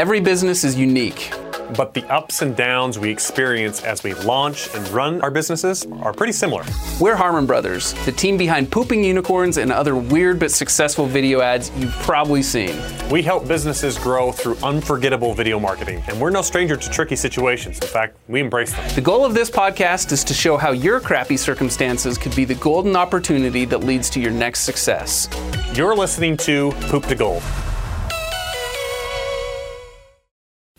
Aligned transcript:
Every 0.00 0.18
business 0.18 0.64
is 0.64 0.76
unique. 0.76 1.30
But 1.76 1.92
the 1.92 2.02
ups 2.10 2.40
and 2.40 2.56
downs 2.56 2.98
we 2.98 3.10
experience 3.10 3.82
as 3.82 4.02
we 4.02 4.14
launch 4.14 4.74
and 4.74 4.88
run 4.88 5.20
our 5.20 5.30
businesses 5.30 5.86
are 6.00 6.14
pretty 6.14 6.32
similar. 6.32 6.64
We're 6.98 7.16
Harmon 7.16 7.44
Brothers, 7.44 7.92
the 8.06 8.12
team 8.12 8.38
behind 8.38 8.72
Pooping 8.72 9.04
Unicorns 9.04 9.58
and 9.58 9.70
other 9.70 9.94
weird 9.94 10.38
but 10.38 10.52
successful 10.52 11.04
video 11.04 11.42
ads 11.42 11.70
you've 11.76 11.92
probably 11.96 12.42
seen. 12.42 12.74
We 13.10 13.22
help 13.22 13.46
businesses 13.46 13.98
grow 13.98 14.32
through 14.32 14.56
unforgettable 14.62 15.34
video 15.34 15.60
marketing, 15.60 16.02
and 16.08 16.18
we're 16.18 16.30
no 16.30 16.40
stranger 16.40 16.78
to 16.78 16.90
tricky 16.90 17.14
situations. 17.14 17.78
In 17.78 17.88
fact, 17.88 18.16
we 18.26 18.40
embrace 18.40 18.72
them. 18.72 18.94
The 18.94 19.02
goal 19.02 19.26
of 19.26 19.34
this 19.34 19.50
podcast 19.50 20.12
is 20.12 20.24
to 20.24 20.32
show 20.32 20.56
how 20.56 20.70
your 20.70 21.00
crappy 21.00 21.36
circumstances 21.36 22.16
could 22.16 22.34
be 22.34 22.46
the 22.46 22.54
golden 22.54 22.96
opportunity 22.96 23.66
that 23.66 23.84
leads 23.84 24.08
to 24.10 24.18
your 24.20 24.32
next 24.32 24.60
success. 24.60 25.28
You're 25.74 25.94
listening 25.94 26.38
to 26.38 26.70
Poop 26.88 27.04
to 27.08 27.14
Gold. 27.14 27.42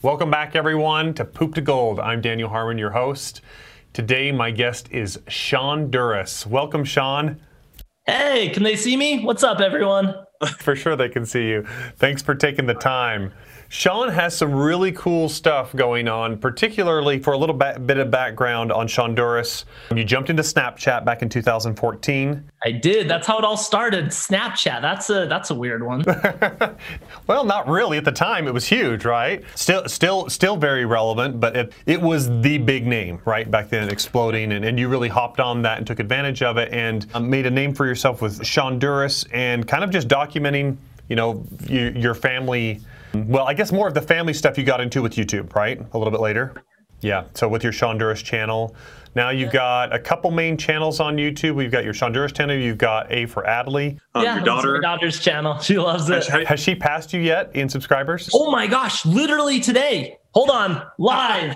Welcome 0.03 0.31
back, 0.31 0.55
everyone, 0.55 1.13
to 1.13 1.23
Poop 1.23 1.53
to 1.53 1.61
Gold. 1.61 1.99
I'm 1.99 2.21
Daniel 2.21 2.49
Harmon, 2.49 2.79
your 2.79 2.89
host. 2.89 3.41
Today, 3.93 4.31
my 4.31 4.49
guest 4.49 4.89
is 4.91 5.17
Shonduras. 5.27 6.47
Welcome, 6.47 6.83
Sean. 6.85 7.39
Hey, 8.07 8.49
can 8.49 8.63
they 8.63 8.75
see 8.75 8.97
me? 8.97 9.23
What's 9.23 9.43
up, 9.43 9.59
everyone? 9.59 10.15
for 10.57 10.75
sure, 10.75 10.95
they 10.95 11.07
can 11.07 11.23
see 11.27 11.49
you. 11.49 11.67
Thanks 11.97 12.23
for 12.23 12.33
taking 12.33 12.65
the 12.65 12.73
time. 12.73 13.31
Sean 13.71 14.09
has 14.09 14.35
some 14.35 14.53
really 14.53 14.91
cool 14.91 15.29
stuff 15.29 15.73
going 15.73 16.09
on, 16.09 16.37
particularly 16.37 17.19
for 17.19 17.31
a 17.31 17.37
little 17.37 17.55
bit 17.55 17.97
of 17.97 18.11
background 18.11 18.69
on 18.69 18.85
Shonduras. 18.85 19.63
You 19.95 20.03
jumped 20.03 20.29
into 20.29 20.43
Snapchat 20.43 21.05
back 21.05 21.21
in 21.21 21.29
2014. 21.29 22.51
I 22.65 22.71
did. 22.71 23.07
That's 23.07 23.25
how 23.25 23.37
it 23.37 23.45
all 23.45 23.55
started. 23.55 24.07
Snapchat. 24.07 24.81
That's 24.81 25.09
a 25.09 25.25
that's 25.25 25.51
a 25.51 25.55
weird 25.55 25.83
one. 25.83 26.03
well, 27.27 27.45
not 27.45 27.69
really. 27.69 27.97
At 27.97 28.03
the 28.03 28.11
time, 28.11 28.45
it 28.45 28.53
was 28.53 28.67
huge, 28.67 29.05
right? 29.05 29.41
Still, 29.55 29.87
still, 29.87 30.29
still 30.29 30.57
very 30.57 30.83
relevant, 30.83 31.39
but 31.39 31.55
it, 31.55 31.73
it 31.85 32.01
was 32.01 32.27
the 32.41 32.57
big 32.57 32.85
name, 32.85 33.21
right? 33.23 33.49
Back 33.49 33.69
then, 33.69 33.87
exploding, 33.87 34.51
and, 34.51 34.65
and 34.65 34.77
you 34.77 34.89
really 34.89 35.07
hopped 35.07 35.39
on 35.39 35.61
that 35.61 35.77
and 35.77 35.87
took 35.87 35.99
advantage 35.99 36.43
of 36.43 36.57
it 36.57 36.73
and 36.73 37.07
um, 37.13 37.29
made 37.29 37.45
a 37.45 37.51
name 37.51 37.73
for 37.73 37.85
yourself 37.85 38.21
with 38.21 38.41
Shonduras 38.41 39.25
and 39.31 39.65
kind 39.65 39.85
of 39.85 39.91
just 39.91 40.09
documenting, 40.09 40.75
you 41.07 41.15
know, 41.15 41.45
you, 41.69 41.93
your 41.95 42.13
family 42.13 42.81
well, 43.13 43.47
I 43.47 43.53
guess 43.53 43.71
more 43.71 43.87
of 43.87 43.93
the 43.93 44.01
family 44.01 44.33
stuff 44.33 44.57
you 44.57 44.63
got 44.63 44.81
into 44.81 45.01
with 45.01 45.13
YouTube, 45.15 45.53
right? 45.55 45.79
A 45.79 45.97
little 45.97 46.11
bit 46.11 46.21
later. 46.21 46.53
Yeah. 47.01 47.25
So 47.33 47.47
with 47.47 47.63
your 47.63 47.73
Shonduras 47.73 48.23
channel, 48.23 48.75
now 49.15 49.29
you've 49.29 49.51
got 49.51 49.93
a 49.93 49.99
couple 49.99 50.31
main 50.31 50.55
channels 50.55 50.99
on 50.99 51.17
YouTube. 51.17 51.55
We've 51.55 51.71
got 51.71 51.83
your 51.83 51.93
Shonduras 51.93 52.33
channel. 52.33 52.55
You've 52.55 52.77
got 52.77 53.11
A 53.11 53.25
for 53.25 53.43
Adley. 53.43 53.99
Um, 54.13 54.23
yeah, 54.23 54.35
your 54.35 54.45
daughter. 54.45 54.73
my 54.73 54.79
daughter's 54.79 55.19
channel. 55.19 55.59
She 55.61 55.77
loves 55.77 56.09
it. 56.09 56.25
Has, 56.27 56.47
has 56.47 56.59
she 56.59 56.75
passed 56.75 57.13
you 57.13 57.21
yet 57.21 57.55
in 57.55 57.67
subscribers? 57.69 58.29
Oh 58.33 58.51
my 58.51 58.67
gosh! 58.67 59.05
Literally 59.05 59.59
today. 59.59 60.17
Hold 60.33 60.49
on, 60.49 60.83
live, 60.97 61.55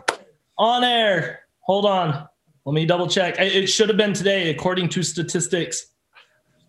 on 0.57 0.83
air. 0.83 1.41
Hold 1.61 1.85
on. 1.85 2.27
Let 2.65 2.73
me 2.73 2.85
double 2.85 3.07
check. 3.07 3.35
It 3.39 3.67
should 3.67 3.89
have 3.89 3.97
been 3.97 4.13
today, 4.13 4.49
according 4.49 4.89
to 4.89 5.03
statistics. 5.03 5.85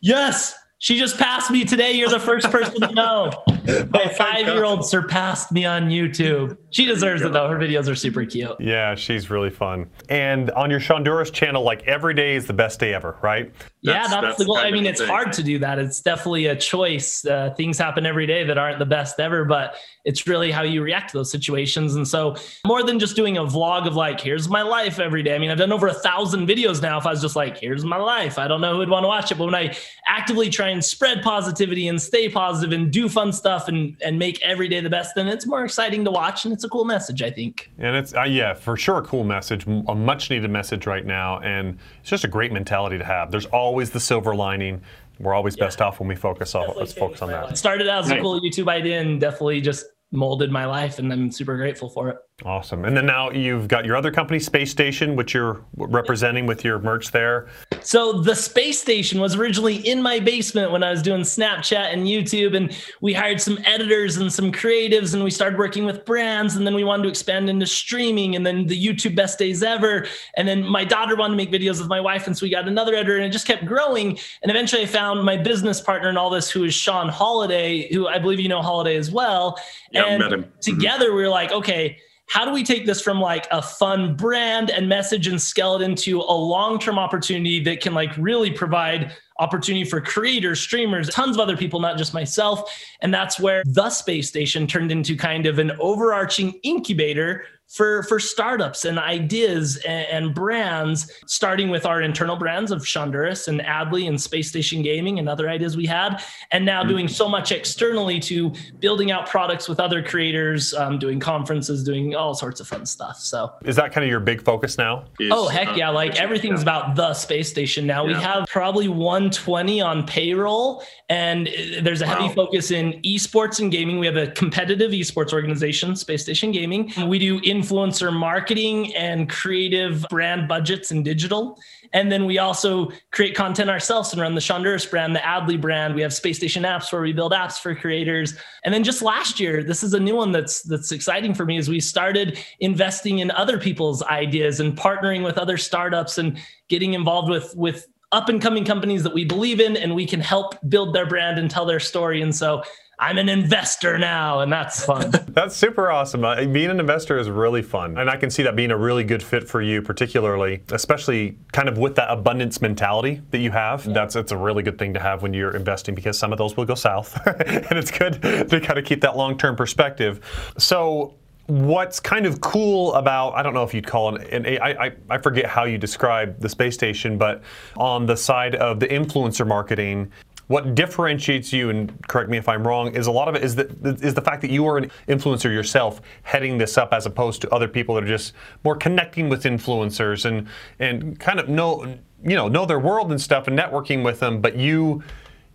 Yes, 0.01 0.55
she 0.79 0.99
just 0.99 1.19
passed 1.19 1.51
me 1.51 1.65
today. 1.65 1.93
You're 1.93 2.11
the 2.11 2.21
first 2.21 2.51
person 2.51 2.81
to 2.81 2.93
know. 2.93 3.33
My 3.91 4.09
five 4.09 4.47
year 4.47 4.65
old 4.65 4.87
surpassed 4.87 5.53
me 5.53 5.65
on 5.65 5.89
YouTube. 5.89 6.57
She 6.71 6.85
deserves 6.85 7.23
it 7.23 7.33
though. 7.33 7.49
Her 7.49 7.59
videos 7.59 7.91
are 7.91 7.95
super 7.95 8.25
cute. 8.25 8.57
Yeah, 8.61 8.95
she's 8.95 9.31
really 9.31 9.51
fun. 9.51 9.89
And 10.09 10.51
on 10.53 10.71
your 10.71 10.81
Shonduras 10.81 11.33
channel, 11.33 11.63
like 11.63 11.83
every 11.85 12.15
day 12.15 12.37
is 12.37 12.47
the 12.47 12.53
best 12.53 12.81
day 12.81 12.95
ever, 12.95 13.17
right? 13.23 13.53
yeah, 13.93 14.09
that's, 14.09 14.21
that's 14.21 14.39
the 14.39 14.45
goal. 14.45 14.57
I 14.57 14.71
mean, 14.71 14.85
it's 14.85 15.01
thing. 15.01 15.09
hard 15.09 15.33
to 15.35 15.43
do 15.43 15.59
that. 15.61 15.79
It's 15.79 16.01
definitely 16.01 16.47
a 16.47 16.57
choice. 16.57 17.25
Uh, 17.25 17.55
things 17.57 17.79
happen 17.79 18.05
every 18.05 18.27
day 18.27 18.45
that 18.45 18.59
aren't 18.59 18.79
the 18.79 18.87
best 18.87 19.21
ever, 19.21 19.45
but 19.45 19.77
it's 20.05 20.27
really 20.27 20.51
how 20.51 20.63
you 20.63 20.83
react 20.83 21.11
to 21.11 21.19
those 21.19 21.31
situations. 21.31 21.95
And 21.95 22.07
so, 22.07 22.37
more 22.67 22.83
than 22.83 22.99
just 22.99 23.15
doing 23.15 23.37
a 23.37 23.45
vlog 23.45 23.87
of 23.87 23.95
like, 23.95 24.21
here's 24.21 24.49
my 24.49 24.63
life 24.63 24.99
every 24.99 25.23
day. 25.23 25.35
I 25.35 25.39
mean, 25.39 25.51
I've 25.51 25.59
done 25.59 25.73
over 25.73 25.87
a 25.87 25.95
thousand 25.95 26.49
videos 26.49 26.83
now. 26.83 26.99
If 26.99 27.07
I 27.07 27.11
was 27.11 27.23
just 27.23 27.37
like, 27.37 27.59
here's 27.59 27.85
my 27.85 27.97
life, 27.97 28.39
I 28.39 28.49
don't 28.49 28.61
know 28.61 28.73
who 28.73 28.79
would 28.79 28.91
want 28.91 29.05
to 29.05 29.09
watch 29.09 29.31
it. 29.31 29.39
But 29.39 29.45
when 29.47 29.55
I 29.55 29.77
actively 30.07 30.51
try 30.51 30.69
and 30.69 30.85
spread 30.85 31.23
positivity 31.23 31.89
and 31.89 32.01
stay 32.01 32.29
positive 32.29 32.73
and 32.73 32.93
do 32.93 33.09
fun 33.09 33.33
stuff 33.33 33.56
and 33.69 33.97
and 34.05 34.19
make 34.19 34.43
every 34.43 34.69
day 34.69 34.81
the 34.81 34.91
best, 34.91 35.15
then 35.15 35.29
it's 35.29 35.47
more 35.47 35.65
exciting 35.65 36.05
to 36.05 36.11
watch 36.11 36.45
and 36.45 36.53
it's 36.53 36.65
a 36.65 36.69
cool 36.69 36.85
message, 36.85 37.23
I 37.23 37.31
think. 37.31 37.71
And 37.79 37.97
it's 37.97 38.15
uh, 38.15 38.23
yeah, 38.23 38.53
for 38.53 38.77
sure, 38.77 38.99
a 38.99 39.03
cool 39.03 39.25
message, 39.25 39.67
a 39.67 39.95
much 39.95 40.29
needed 40.31 40.51
message 40.51 40.87
right 40.87 41.07
now, 41.07 41.41
and 41.41 41.79
it's 42.01 42.11
just 42.11 42.25
a 42.25 42.29
great 42.29 42.53
mentality 42.53 42.99
to 42.99 43.05
have. 43.05 43.31
There's 43.31 43.47
always 43.47 43.87
always 43.87 43.91
the 43.91 44.01
silver 44.01 44.35
lining. 44.35 44.81
We're 45.19 45.35
always 45.35 45.57
yeah. 45.57 45.65
best 45.65 45.81
off 45.81 46.01
when 46.01 46.09
we 46.09 46.17
focus 46.17 46.55
on 46.55 46.73
let's 46.77 46.93
focus 46.93 47.23
on 47.23 47.31
that. 47.31 47.51
It 47.51 47.59
started 47.59 47.89
out 47.89 48.05
as 48.05 48.11
a 48.11 48.21
cool 48.21 48.41
YouTube 48.41 48.69
idea 48.69 49.01
and 49.01 49.21
definitely 49.21 49.61
just 49.61 49.87
molded 50.13 50.51
my 50.51 50.67
life 50.67 50.99
and 50.99 51.13
I'm 51.13 51.31
super 51.31 51.57
grateful 51.57 51.89
for 51.89 52.11
it. 52.11 52.17
Awesome. 52.45 52.85
And 52.85 52.95
then 52.95 53.07
now 53.07 53.31
you've 53.31 53.67
got 53.67 53.87
your 53.87 53.97
other 53.97 54.11
company, 54.11 54.39
Space 54.39 54.71
Station, 54.71 55.17
which 55.17 55.33
you're 55.33 55.65
representing 55.75 56.45
with 56.45 56.65
your 56.65 56.79
merch 56.79 57.11
there. 57.11 57.49
So 57.81 58.21
the 58.21 58.35
Space 58.35 58.79
Station 58.79 59.21
was 59.21 59.37
originally 59.37 59.77
in 59.77 60.03
my 60.03 60.21
basement 60.21 60.71
when 60.71 60.83
I 60.83 60.91
was 60.91 61.01
doing 61.01 61.23
Snapchat 61.23 61.95
and 61.95 62.07
YouTube. 62.07 62.55
And 62.55 62.77
we 63.01 63.15
hired 63.15 63.41
some 63.41 63.59
editors 63.65 64.19
and 64.19 64.31
some 64.31 64.53
creatives 64.53 65.15
and 65.15 65.25
we 65.25 65.31
started 65.31 65.59
working 65.59 65.87
with 65.87 66.05
brands. 66.05 66.57
And 66.57 66.67
then 66.67 66.75
we 66.75 66.85
wanted 66.85 67.05
to 67.05 67.09
expand 67.09 67.49
into 67.49 67.65
streaming 67.65 68.37
and 68.37 68.45
then 68.45 68.67
the 68.67 68.87
YouTube 68.87 69.17
best 69.17 69.39
days 69.39 69.63
ever. 69.63 70.07
And 70.37 70.47
then 70.47 70.63
my 70.63 70.85
daughter 70.85 71.17
wanted 71.17 71.33
to 71.33 71.37
make 71.39 71.51
videos 71.51 71.79
with 71.79 71.89
my 71.89 72.03
wife. 72.03 72.27
And 72.27 72.37
so 72.37 72.45
we 72.45 72.51
got 72.51 72.69
another 72.69 72.95
editor 72.95 73.17
and 73.17 73.25
it 73.25 73.31
just 73.31 73.47
kept 73.47 73.65
growing. 73.65 74.19
And 74.43 74.51
eventually 74.51 74.83
I 74.83 74.87
found 74.87 75.25
my 75.25 75.39
business 75.39 75.81
partner 75.81 76.11
in 76.11 76.19
all 76.19 76.29
this, 76.29 76.51
who 76.51 76.65
is 76.65 76.75
Sean 76.75 77.09
Holiday, 77.09 77.91
who 77.95 78.09
I 78.09 78.19
believe 78.19 78.41
you 78.41 78.51
know 78.51 78.61
Holiday 78.61 78.97
as 78.97 79.11
well. 79.11 79.59
Yeah, 79.91 80.05
and 80.05 80.23
met 80.23 80.33
him. 80.35 80.43
Mm-hmm. 80.43 80.59
together 80.61 81.15
we 81.15 81.23
were 81.23 81.31
like, 81.31 81.51
okay, 81.51 81.97
how 82.27 82.45
do 82.45 82.51
we 82.51 82.65
take 82.65 82.87
this 82.87 83.01
from 83.01 83.21
like 83.21 83.47
a 83.51 83.63
fun 83.63 84.17
brand 84.17 84.71
and 84.71 84.89
message 84.89 85.29
and 85.29 85.41
skeleton 85.41 85.95
to 85.95 86.21
a 86.21 86.37
long-term 86.37 86.99
opportunity 86.99 87.63
that 87.63 87.81
can 87.81 87.95
like 87.95 88.17
really 88.17 88.51
provide 88.51 89.13
opportunity 89.39 89.85
for 89.85 90.01
creators 90.01 90.61
streamers 90.61 91.09
tons 91.11 91.37
of 91.37 91.41
other 91.41 91.57
people 91.57 91.79
not 91.79 91.97
just 91.97 92.13
myself? 92.13 92.71
And 93.01 93.15
that's 93.15 93.39
where 93.39 93.63
the 93.65 93.91
space 93.91 94.29
station 94.29 94.67
turned 94.67 94.91
into 94.91 95.17
kind 95.17 95.47
of 95.47 95.59
an 95.59 95.73
overarching 95.79 96.59
incubator 96.63 97.45
for 97.69 98.05
for 98.05 98.21
startups 98.21 98.85
and 98.85 98.99
ideas 98.99 99.77
and, 99.79 100.07
and, 100.07 100.35
brands, 100.35 101.13
starting 101.27 101.69
with 101.69 101.85
our 101.85 102.01
internal 102.01 102.37
brands 102.37 102.71
of 102.71 102.83
Shonduras 102.83 103.49
and 103.49 103.61
Adley 103.61 104.09
and 104.09 104.21
Space 104.21 104.49
Station 104.49 104.83
Gaming 104.83 105.19
and 105.19 105.29
other 105.29 105.49
ideas 105.49 105.77
we 105.77 105.87
had, 105.87 106.23
and 106.53 106.65
now 106.65 106.81
mm-hmm. 106.81 106.91
doing 106.91 107.09
so 107.09 107.29
much 107.29 107.51
externally 107.51 108.21
to 108.21 108.53
building 108.79 109.11
out 109.11 109.29
products 109.29 109.69
with 109.69 109.81
other 109.81 110.03
creators, 110.03 110.75
um, 110.75 110.99
doing 110.99 111.19
conferences, 111.19 111.83
doing 111.83 112.15
all 112.15 112.35
sorts 112.35 112.61
of 112.61 112.69
fun 112.69 112.87
stuff. 112.87 113.17
So 113.19 113.53
is 113.65 113.75
that 113.77 113.93
kind 113.93 114.05
of 114.05 114.11
your 114.11 114.21
big 114.21 114.43
focus 114.43 114.79
now? 114.79 115.05
oh 115.31 115.49
heck 115.49 115.77
yeah! 115.77 115.89
Like 115.89 116.21
everything's 116.21 116.61
yeah. 116.61 116.81
about 116.81 116.97
the 116.97 117.15
space 117.15 117.51
station 117.51 117.87
now. 117.87 118.07
Yeah. 118.07 118.17
We 118.17 118.23
have 118.23 118.49
probably 118.49 118.89
120 118.89 119.81
on 119.81 120.07
payroll, 120.07 120.85
and 121.09 121.49
uh, 121.49 121.83
there's 121.83 122.01
a 122.01 122.07
heavy 122.07 122.33
focus 122.33 122.71
in 122.71 123.01
esports 123.03 123.61
and 123.61 123.73
gaming. 123.73 123.99
We 123.99 124.07
have 124.07 124.17
a 124.17 124.29
competitive 124.29 124.93
esports 124.93 125.33
organization, 125.33 125.97
Space 125.97 126.23
Station 126.23 126.53
Gaming. 126.53 126.93
We 127.07 127.19
do 127.19 127.41
in 127.43 127.56
influencer 127.57 128.13
marketing 128.13 128.95
and 128.95 129.29
creative 129.29 130.05
brand 130.11 130.49
budgets 130.49 130.91
and 130.91 131.05
digital. 131.05 131.59
And 131.93 132.11
then 132.11 132.27
we 132.27 132.39
also 132.39 132.91
create 133.13 133.35
content 133.35 133.71
ourselves 133.71 134.13
and 134.13 134.21
run 134.21 134.35
the 134.35 134.41
Shonduras 134.41 134.89
brand, 134.91 135.15
the 135.15 135.21
Adley 135.21 135.61
brand. 135.61 135.95
We 135.95 136.03
have 136.03 136.13
Space 136.13 136.37
Station 136.37 136.65
apps 136.65 136.93
where 136.93 137.03
we 137.03 137.13
build 137.13 137.33
apps 137.33 137.61
for 137.61 137.75
creators. 137.75 138.37
And 138.65 138.75
then 138.75 138.85
just 138.85 139.03
last 139.03 139.41
year, 139.41 139.63
this 139.63 139.83
is 139.83 139.95
a 139.95 140.01
new 140.01 140.17
one 140.17 140.33
that's 140.33 140.63
that's 140.63 140.93
exciting 140.93 141.35
for 141.35 141.47
me 141.47 141.57
is 141.57 141.69
we 141.69 141.81
started 141.81 142.39
investing 142.61 143.21
in 143.21 143.31
other 143.31 143.59
people's 143.59 144.03
ideas 144.03 144.61
and 144.61 144.77
partnering 144.77 145.25
with 145.25 145.39
other 145.39 145.57
startups 145.57 146.19
and 146.19 146.39
getting 146.69 146.95
involved 146.95 147.31
with 147.31 147.55
with 147.57 147.87
up 148.13 148.29
and 148.29 148.41
coming 148.41 148.65
companies 148.65 149.03
that 149.03 149.13
we 149.13 149.25
believe 149.25 149.61
in 149.61 149.77
and 149.77 149.95
we 149.95 150.07
can 150.07 150.21
help 150.21 150.55
build 150.69 150.95
their 150.95 151.07
brand 151.07 151.39
and 151.39 151.51
tell 151.51 151.67
their 151.67 151.81
story. 151.81 152.23
And 152.23 152.35
so 152.35 152.63
I'm 152.99 153.19
an 153.19 153.29
investor 153.29 153.99
now, 153.99 154.41
and 154.41 154.51
that's 154.51 154.85
fun. 154.85 155.11
that's 155.29 155.55
super 155.55 155.91
awesome. 155.91 156.25
Uh, 156.25 156.47
being 156.47 156.71
an 156.71 156.81
investor 156.81 157.19
is 157.19 157.29
really 157.29 157.61
fun. 157.61 157.99
And 157.99 158.09
I 158.09 158.17
can 158.17 158.31
see 158.31 158.43
that 158.45 158.57
being 158.57 158.71
a 158.71 158.77
really 158.77 159.05
good 159.05 159.23
fit 159.23 159.47
for 159.47 159.61
you, 159.61 159.83
particularly, 159.83 160.63
especially 160.71 161.37
kind 161.53 161.69
of 161.69 161.77
with 161.77 161.95
that 161.97 162.11
abundance 162.11 162.63
mentality 162.63 163.21
that 163.33 163.39
you 163.39 163.51
have. 163.51 163.85
Yeah. 163.85 163.93
That's 163.93 164.17
it's 164.17 164.33
a 164.33 164.37
really 164.37 164.63
good 164.63 164.79
thing 164.79 164.95
to 164.95 165.01
have 165.01 165.23
when 165.23 165.35
you're 165.35 165.55
investing 165.55 165.95
because 165.95 166.19
some 166.19 166.33
of 166.33 166.39
those 166.39 166.57
will 166.57 166.65
go 166.65 166.75
south. 166.75 167.21
and 167.27 167.79
it's 167.79 167.91
good 167.91 168.23
to 168.23 168.61
kind 168.61 168.79
of 168.79 168.87
keep 168.87 169.03
that 169.03 169.17
long 169.17 169.37
term 169.37 169.57
perspective. 169.57 170.21
So, 170.57 171.15
what's 171.49 172.01
kind 172.01 172.27
of 172.27 172.41
cool 172.41 172.93
about 172.95 173.31
I 173.35 173.43
don't 173.43 173.55
know 173.55 173.63
if 173.63 173.73
you'd 173.73 173.87
call 173.87 174.17
it 174.17 174.33
an 174.33 174.47
I, 174.47 174.87
I, 174.87 174.93
I 175.11 175.19
forget 175.19 175.47
how 175.47 175.63
you 175.63 175.79
describe 175.79 176.41
the 176.41 176.49
space 176.49 176.75
station, 176.75 177.19
but 177.19 177.43
on 177.77 178.07
the 178.07 178.17
side 178.17 178.57
of 178.57 178.81
the 178.81 178.89
influencer 178.89 179.47
marketing, 179.47 180.11
what 180.49 180.75
differentiates 180.75 181.53
you, 181.53 181.71
and 181.71 182.07
correct 182.07 182.31
me 182.31 182.37
if 182.37 182.49
I'm 182.49 182.67
wrong, 182.67 182.95
is 182.95 183.07
a 183.07 183.13
lot 183.13 183.29
of 183.29 183.35
it 183.35 183.43
is 183.43 183.57
that 183.57 183.71
is 184.03 184.15
the 184.15 184.21
fact 184.21 184.43
that 184.43 184.51
you 184.51 184.67
are 184.67 184.79
an 184.79 184.91
influencer 185.09 185.53
yourself, 185.53 186.01
heading 186.23 186.59
this 186.59 186.79
up 186.79 186.93
as 186.93 187.07
opposed 187.07 187.43
to 187.43 187.51
other 187.51 187.67
people 187.69 187.95
that 187.97 188.05
are 188.05 188.09
just 188.09 188.33
more 188.63 188.77
connecting 188.77 189.29
with 189.29 189.45
influencers 189.45 190.25
and 190.25 190.47
and 190.79 191.19
kind 191.19 191.41
of 191.41 191.49
know 191.49 191.85
you 192.23 192.37
know 192.37 192.49
know 192.49 192.65
their 192.65 192.79
world 192.79 193.11
and 193.11 193.21
stuff 193.21 193.49
and 193.49 193.59
networking 193.59 194.05
with 194.05 194.21
them, 194.21 194.41
but 194.41 194.57
you 194.57 195.03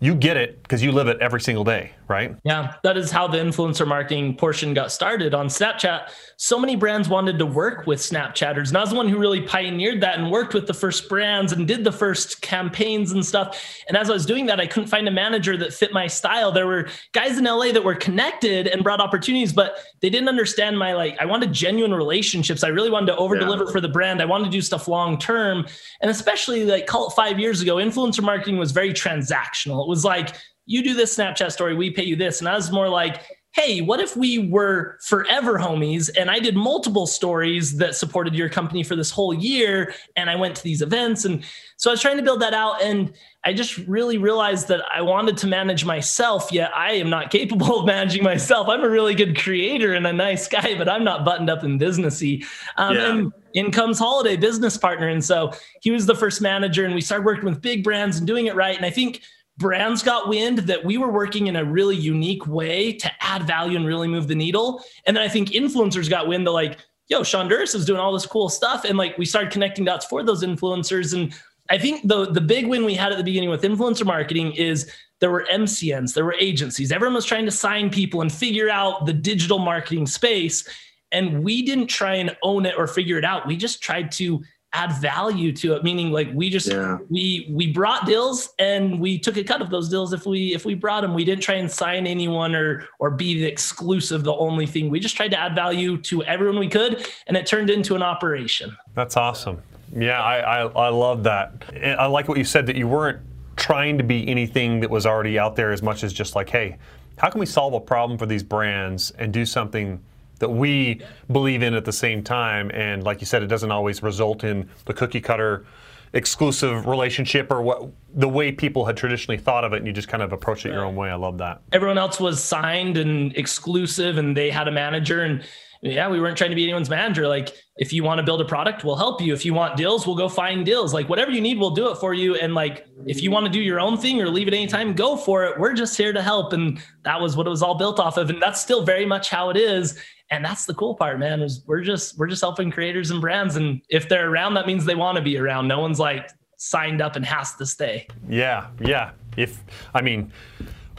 you 0.03 0.15
get 0.15 0.36
it 0.36 0.63
because 0.63 0.81
you 0.81 0.92
live 0.92 1.07
it 1.07 1.19
every 1.21 1.39
single 1.39 1.63
day, 1.63 1.92
right? 2.07 2.36
Yeah, 2.44 2.74
that 2.81 2.98
is 2.98 3.12
how 3.12 3.27
the 3.27 3.38
influencer 3.38 3.88
marketing 3.88 4.36
portion 4.36 4.74
got 4.74 4.92
started 4.92 5.36
on 5.36 5.45
Snapchat. 5.45 6.09
So 6.38 6.59
many 6.59 6.75
brands 6.75 7.07
wanted 7.07 7.38
to 7.38 7.45
work 7.45 7.86
with 7.86 8.00
Snapchatters. 8.00 8.69
And 8.69 8.77
I 8.77 8.81
was 8.81 8.89
the 8.89 8.95
one 8.95 9.07
who 9.07 9.19
really 9.19 9.42
pioneered 9.42 10.01
that 10.01 10.18
and 10.18 10.31
worked 10.31 10.56
with 10.56 10.65
the 10.65 10.74
first 10.74 11.07
brands 11.07 11.51
and 11.51 11.68
did 11.68 11.83
the 11.83 11.92
first 11.92 12.42
campaigns 12.42 13.12
and 13.12 13.24
stuff. 13.24 13.63
And 13.88 13.95
as 13.95 14.09
I 14.09 14.13
was 14.13 14.25
doing 14.25 14.48
that, 14.48 14.59
I 14.59 14.65
couldn't 14.65 14.89
find 14.89 15.07
a 15.07 15.12
manager 15.12 15.56
that 15.57 15.71
fit 15.71 15.94
my 15.94 16.07
style. 16.07 16.51
There 16.51 16.65
were 16.65 16.89
guys 17.12 17.38
in 17.38 17.44
LA 17.44 17.71
that 17.71 17.83
were 17.83 17.94
connected 17.94 18.65
and 18.65 18.83
brought 18.83 19.01
opportunities, 19.01 19.54
but 19.54 19.86
they 20.00 20.09
didn't 20.09 20.30
understand 20.30 20.80
my 20.80 20.95
like, 20.95 21.15
I 21.21 21.25
wanted 21.25 21.54
genuine 21.54 21.94
relationships. 21.94 22.63
I 22.63 22.69
really 22.69 22.89
wanted 22.89 23.06
to 23.07 23.18
over 23.18 23.38
deliver 23.38 23.65
yeah. 23.65 23.71
for 23.71 23.81
the 23.81 23.89
brand. 23.89 24.19
I 24.19 24.25
wanted 24.25 24.45
to 24.45 24.50
do 24.50 24.62
stuff 24.62 24.88
long 24.88 25.19
term. 25.19 25.68
And 26.01 26.09
especially 26.09 26.65
like 26.65 26.88
call 26.88 27.09
it 27.09 27.13
five 27.13 27.39
years 27.39 27.62
ago, 27.62 27.75
influencer 27.75 28.24
marketing 28.24 28.57
was 28.57 28.71
very 28.71 28.94
transactional. 28.94 29.90
Was 29.91 30.03
like, 30.03 30.35
you 30.65 30.83
do 30.83 30.93
this 30.93 31.15
Snapchat 31.15 31.51
story, 31.51 31.75
we 31.75 31.91
pay 31.91 32.03
you 32.03 32.15
this. 32.15 32.39
And 32.39 32.49
I 32.49 32.55
was 32.55 32.71
more 32.71 32.89
like, 32.89 33.21
hey, 33.53 33.81
what 33.81 33.99
if 33.99 34.15
we 34.15 34.47
were 34.49 34.97
forever 35.01 35.59
homies 35.59 36.09
and 36.17 36.31
I 36.31 36.39
did 36.39 36.55
multiple 36.55 37.05
stories 37.05 37.77
that 37.77 37.95
supported 37.95 38.33
your 38.33 38.47
company 38.47 38.81
for 38.81 38.95
this 38.95 39.11
whole 39.11 39.33
year 39.33 39.93
and 40.15 40.29
I 40.29 40.38
went 40.38 40.55
to 40.55 40.63
these 40.63 40.81
events 40.81 41.25
and 41.25 41.43
so 41.75 41.89
I 41.89 41.93
was 41.93 42.01
trying 42.01 42.15
to 42.15 42.23
build 42.23 42.41
that 42.41 42.53
out 42.53 42.81
and 42.81 43.13
I 43.43 43.53
just 43.53 43.77
really 43.79 44.17
realized 44.17 44.69
that 44.69 44.81
I 44.93 45.01
wanted 45.01 45.35
to 45.38 45.47
manage 45.47 45.83
myself 45.83 46.49
yet 46.49 46.71
I 46.73 46.94
am 46.94 47.09
not 47.09 47.29
capable 47.29 47.79
of 47.81 47.85
managing 47.85 48.23
myself. 48.23 48.69
I'm 48.69 48.85
a 48.85 48.89
really 48.89 49.15
good 49.15 49.37
creator 49.37 49.95
and 49.95 50.07
a 50.07 50.13
nice 50.13 50.47
guy 50.47 50.77
but 50.77 50.87
I'm 50.87 51.03
not 51.03 51.25
buttoned 51.25 51.49
up 51.49 51.63
and 51.63 51.79
businessy. 51.79 52.45
Um, 52.77 52.95
yeah. 52.95 53.11
and 53.11 53.33
in 53.53 53.69
comes 53.69 53.99
Holiday 53.99 54.37
business 54.37 54.77
partner 54.77 55.09
and 55.09 55.23
so 55.23 55.51
he 55.81 55.91
was 55.91 56.05
the 56.05 56.15
first 56.15 56.41
manager 56.41 56.85
and 56.85 56.95
we 56.95 57.01
started 57.01 57.25
working 57.25 57.45
with 57.45 57.61
big 57.61 57.83
brands 57.83 58.17
and 58.17 58.25
doing 58.25 58.45
it 58.45 58.55
right 58.55 58.77
and 58.77 58.85
I 58.85 58.91
think 58.91 59.23
brands 59.61 60.03
got 60.03 60.27
wind 60.27 60.59
that 60.59 60.83
we 60.83 60.97
were 60.97 61.11
working 61.11 61.47
in 61.47 61.55
a 61.55 61.63
really 61.63 61.95
unique 61.95 62.45
way 62.47 62.91
to 62.93 63.11
add 63.21 63.43
value 63.43 63.77
and 63.77 63.85
really 63.85 64.07
move 64.07 64.27
the 64.27 64.35
needle. 64.35 64.83
And 65.05 65.15
then 65.15 65.23
I 65.23 65.29
think 65.29 65.49
influencers 65.49 66.09
got 66.09 66.27
wind 66.27 66.45
that 66.47 66.51
like, 66.51 66.79
yo, 67.07 67.21
Shonduras 67.21 67.75
is 67.75 67.85
doing 67.85 67.99
all 67.99 68.11
this 68.11 68.25
cool 68.25 68.49
stuff. 68.49 68.83
And 68.83 68.97
like 68.97 69.17
we 69.17 69.25
started 69.25 69.51
connecting 69.51 69.85
dots 69.85 70.05
for 70.05 70.23
those 70.23 70.43
influencers. 70.43 71.13
And 71.13 71.33
I 71.69 71.77
think 71.77 72.07
the 72.07 72.31
the 72.31 72.41
big 72.41 72.67
win 72.67 72.83
we 72.83 72.95
had 72.95 73.11
at 73.11 73.17
the 73.17 73.23
beginning 73.23 73.49
with 73.49 73.61
influencer 73.61 74.05
marketing 74.05 74.53
is 74.53 74.91
there 75.19 75.31
were 75.31 75.47
MCNs, 75.51 76.13
there 76.13 76.25
were 76.25 76.35
agencies. 76.39 76.91
Everyone 76.91 77.15
was 77.15 77.25
trying 77.25 77.45
to 77.45 77.51
sign 77.51 77.89
people 77.89 78.21
and 78.21 78.31
figure 78.31 78.69
out 78.69 79.05
the 79.05 79.13
digital 79.13 79.59
marketing 79.59 80.07
space. 80.07 80.67
And 81.11 81.43
we 81.43 81.61
didn't 81.61 81.87
try 81.87 82.15
and 82.15 82.35
own 82.41 82.65
it 82.65 82.75
or 82.77 82.87
figure 82.87 83.17
it 83.17 83.25
out. 83.25 83.45
We 83.45 83.55
just 83.55 83.83
tried 83.83 84.11
to 84.13 84.41
add 84.73 84.94
value 85.01 85.51
to 85.51 85.73
it 85.73 85.83
meaning 85.83 86.12
like 86.12 86.29
we 86.33 86.50
just 86.50 86.69
yeah. 86.69 86.97
we 87.09 87.47
we 87.51 87.71
brought 87.71 88.06
deals 88.06 88.53
and 88.57 89.01
we 89.01 89.19
took 89.19 89.35
a 89.35 89.44
cut 89.44 89.62
of 89.62 89.69
those 89.69 89.89
deals 89.89 90.13
if 90.13 90.25
we 90.25 90.53
if 90.53 90.63
we 90.63 90.73
brought 90.73 91.01
them 91.01 91.13
we 91.13 91.25
didn't 91.25 91.44
try 91.44 91.56
and 91.56 91.69
sign 91.69 92.07
anyone 92.07 92.56
or 92.56 92.88
or 93.00 93.12
be 93.12 93.41
the 93.41 93.45
exclusive 93.45 94.23
the 94.23 94.33
only 94.33 94.65
thing. 94.65 94.89
We 94.89 95.00
just 95.00 95.18
tried 95.18 95.31
to 95.31 95.39
add 95.39 95.56
value 95.56 95.97
to 96.03 96.23
everyone 96.23 96.57
we 96.57 96.69
could 96.69 97.06
and 97.27 97.35
it 97.35 97.45
turned 97.45 97.69
into 97.69 97.95
an 97.95 98.03
operation. 98.03 98.75
That's 98.95 99.18
awesome. 99.18 99.62
Yeah 99.94 100.21
i 100.21 100.38
i, 100.39 100.85
I 100.85 100.89
love 100.89 101.23
that. 101.23 101.51
I 101.75 102.06
like 102.06 102.29
what 102.29 102.38
you 102.38 102.45
said 102.45 102.65
that 102.68 102.77
you 102.77 102.88
weren't 102.88 103.19
trying 103.57 103.97
to 103.97 104.03
be 104.06 104.27
anything 104.29 104.79
that 104.79 104.89
was 104.89 105.06
already 105.06 105.38
out 105.38 105.57
there 105.57 105.73
as 105.73 105.81
much 105.81 106.03
as 106.03 106.13
just 106.13 106.33
like 106.33 106.50
hey 106.50 106.77
how 107.18 107.29
can 107.29 107.39
we 107.39 107.45
solve 107.45 107.73
a 107.73 107.79
problem 107.79 108.18
for 108.18 108.25
these 108.25 108.41
brands 108.41 109.12
and 109.12 109.33
do 109.33 109.45
something 109.45 110.01
that 110.41 110.49
we 110.49 111.01
believe 111.31 111.63
in 111.63 111.73
at 111.73 111.85
the 111.85 111.93
same 111.93 112.21
time. 112.21 112.69
And 112.73 113.03
like 113.03 113.21
you 113.21 113.25
said, 113.25 113.41
it 113.41 113.47
doesn't 113.47 113.71
always 113.71 114.03
result 114.03 114.43
in 114.43 114.69
the 114.85 114.93
cookie 114.93 115.21
cutter 115.21 115.65
exclusive 116.13 116.88
relationship 116.88 117.49
or 117.49 117.61
what 117.61 117.89
the 118.13 118.27
way 118.27 118.51
people 118.51 118.85
had 118.85 118.97
traditionally 118.97 119.38
thought 119.38 119.63
of 119.63 119.71
it 119.71 119.77
and 119.77 119.88
you 119.88 119.93
just 119.93 120.09
kind 120.09 120.21
of 120.21 120.33
approach 120.33 120.65
it 120.65 120.73
your 120.73 120.83
own 120.83 120.95
way. 120.95 121.09
I 121.09 121.15
love 121.15 121.38
that. 121.38 121.61
Everyone 121.71 121.97
else 121.97 122.19
was 122.19 122.43
signed 122.43 122.97
and 122.97 123.35
exclusive 123.38 124.17
and 124.17 124.35
they 124.35 124.49
had 124.49 124.67
a 124.67 124.71
manager 124.71 125.21
and 125.21 125.41
yeah, 125.83 126.07
we 126.09 126.21
weren't 126.21 126.38
trying 126.38 126.51
to 126.51 126.55
be 126.55 126.63
anyone's 126.63 126.91
manager. 126.91 127.27
Like, 127.27 127.55
if 127.77 127.91
you 127.91 128.03
want 128.03 128.19
to 128.19 128.23
build 128.23 128.39
a 128.39 128.45
product, 128.45 128.83
we'll 128.83 128.97
help 128.97 129.19
you. 129.19 129.33
If 129.33 129.44
you 129.44 129.55
want 129.55 129.77
deals, 129.77 130.05
we'll 130.05 130.15
go 130.15 130.29
find 130.29 130.63
deals. 130.63 130.94
Like, 130.94 131.09
whatever 131.09 131.31
you 131.31 131.41
need, 131.41 131.57
we'll 131.57 131.73
do 131.73 131.89
it 131.89 131.95
for 131.95 132.13
you. 132.13 132.35
And 132.35 132.53
like, 132.53 132.85
if 133.07 133.23
you 133.23 133.31
want 133.31 133.47
to 133.47 133.51
do 133.51 133.59
your 133.59 133.79
own 133.79 133.97
thing 133.97 134.21
or 134.21 134.29
leave 134.29 134.47
it 134.47 134.53
anytime, 134.53 134.94
go 134.94 135.17
for 135.17 135.44
it. 135.45 135.59
We're 135.59 135.73
just 135.73 135.97
here 135.97 136.13
to 136.13 136.21
help. 136.21 136.53
And 136.53 136.79
that 137.03 137.19
was 137.19 137.35
what 137.35 137.47
it 137.47 137.49
was 137.49 137.63
all 137.63 137.73
built 137.73 137.99
off 137.99 138.17
of. 138.17 138.29
And 138.29 138.39
that's 138.39 138.61
still 138.61 138.83
very 138.83 139.07
much 139.07 139.31
how 139.31 139.49
it 139.49 139.57
is 139.57 139.97
and 140.31 140.44
that's 140.44 140.66
the 140.66 140.74
cool 140.74 140.95
part 140.95 141.19
man 141.19 141.42
is 141.42 141.62
we're 141.68 141.81
just 141.81 142.18
we're 142.18 142.28
just 142.28 142.42
helping 142.42 142.72
creators 142.72 143.12
and 143.12 143.22
brands. 143.22 143.57
And 143.57 143.81
if 143.89 144.10
they're 144.10 144.30
around 144.30 144.56
that 144.56 144.66
means 144.66 144.86
they 144.86 144.95
want 144.95 145.18
to 145.18 145.22
be 145.22 145.38
around. 145.38 145.68
No 145.68 145.80
one's 145.80 146.00
like 146.00 146.31
signed 146.57 147.01
up 147.01 147.16
and 147.16 147.25
has 147.25 147.54
to 147.56 147.66
stay. 147.66 148.07
Yeah 148.28 148.68
yeah. 148.80 149.12
If 149.38 149.62
i 149.94 150.01
mean 150.01 150.31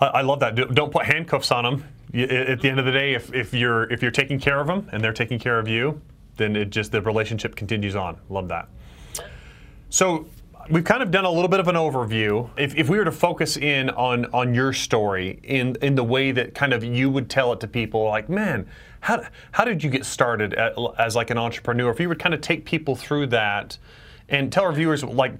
i, 0.01 0.07
I 0.07 0.21
love 0.21 0.41
that. 0.41 0.55
Don't 0.75 0.93
put 0.93 1.07
handcuffs 1.07 1.51
on 1.51 1.65
them 1.65 1.85
at 2.15 2.61
the 2.61 2.69
end 2.69 2.79
of 2.79 2.85
the 2.85 2.93
day 2.93 3.15
if, 3.15 3.35
if 3.35 3.55
you're 3.55 3.91
if 3.91 4.03
you're 4.03 4.11
taking 4.11 4.39
care 4.39 4.61
of 4.61 4.67
them 4.67 4.89
and 4.93 5.03
they're 5.03 5.15
taking 5.15 5.39
care 5.39 5.59
of 5.59 5.67
you 5.67 6.01
then 6.37 6.57
it 6.57 6.71
just 6.71 6.93
the 6.93 7.03
relationship 7.03 7.57
continues 7.57 7.97
on. 7.97 8.19
Love 8.29 8.49
that. 8.49 8.69
So 9.91 10.27
we've 10.71 10.85
kind 10.85 11.03
of 11.03 11.11
done 11.11 11.25
a 11.25 11.31
little 11.31 11.49
bit 11.49 11.61
of 11.61 11.69
an 11.69 11.77
overview. 11.77 12.49
If, 12.57 12.75
if 12.77 12.89
we 12.89 12.99
were 12.99 13.05
to 13.05 13.13
focus 13.13 13.57
in 13.57 13.91
on 13.91 14.27
on 14.27 14.55
your 14.55 14.73
story 14.73 15.41
in 15.43 15.77
in 15.83 15.95
the 15.95 16.05
way 16.05 16.33
that 16.33 16.55
kind 16.55 16.73
of 16.73 16.85
you 16.85 17.11
would 17.11 17.29
tell 17.29 17.53
it 17.53 17.61
to 17.61 17.69
people, 17.69 18.05
like, 18.05 18.29
man, 18.29 18.67
how 19.03 19.23
how 19.51 19.65
did 19.65 19.83
you 19.83 19.91
get 19.91 20.07
started 20.07 20.55
at, 20.55 20.75
as 20.99 21.15
like 21.15 21.31
an 21.31 21.39
entrepreneur? 21.39 21.91
If 21.91 22.01
you 22.01 22.09
would 22.09 22.21
kind 22.21 22.35
of 22.35 22.41
take 22.41 22.65
people 22.65 22.97
through 22.97 23.27
that 23.29 23.77
and 24.29 24.51
tell 24.51 24.65
our 24.65 24.73
viewers, 24.73 25.03
like, 25.05 25.35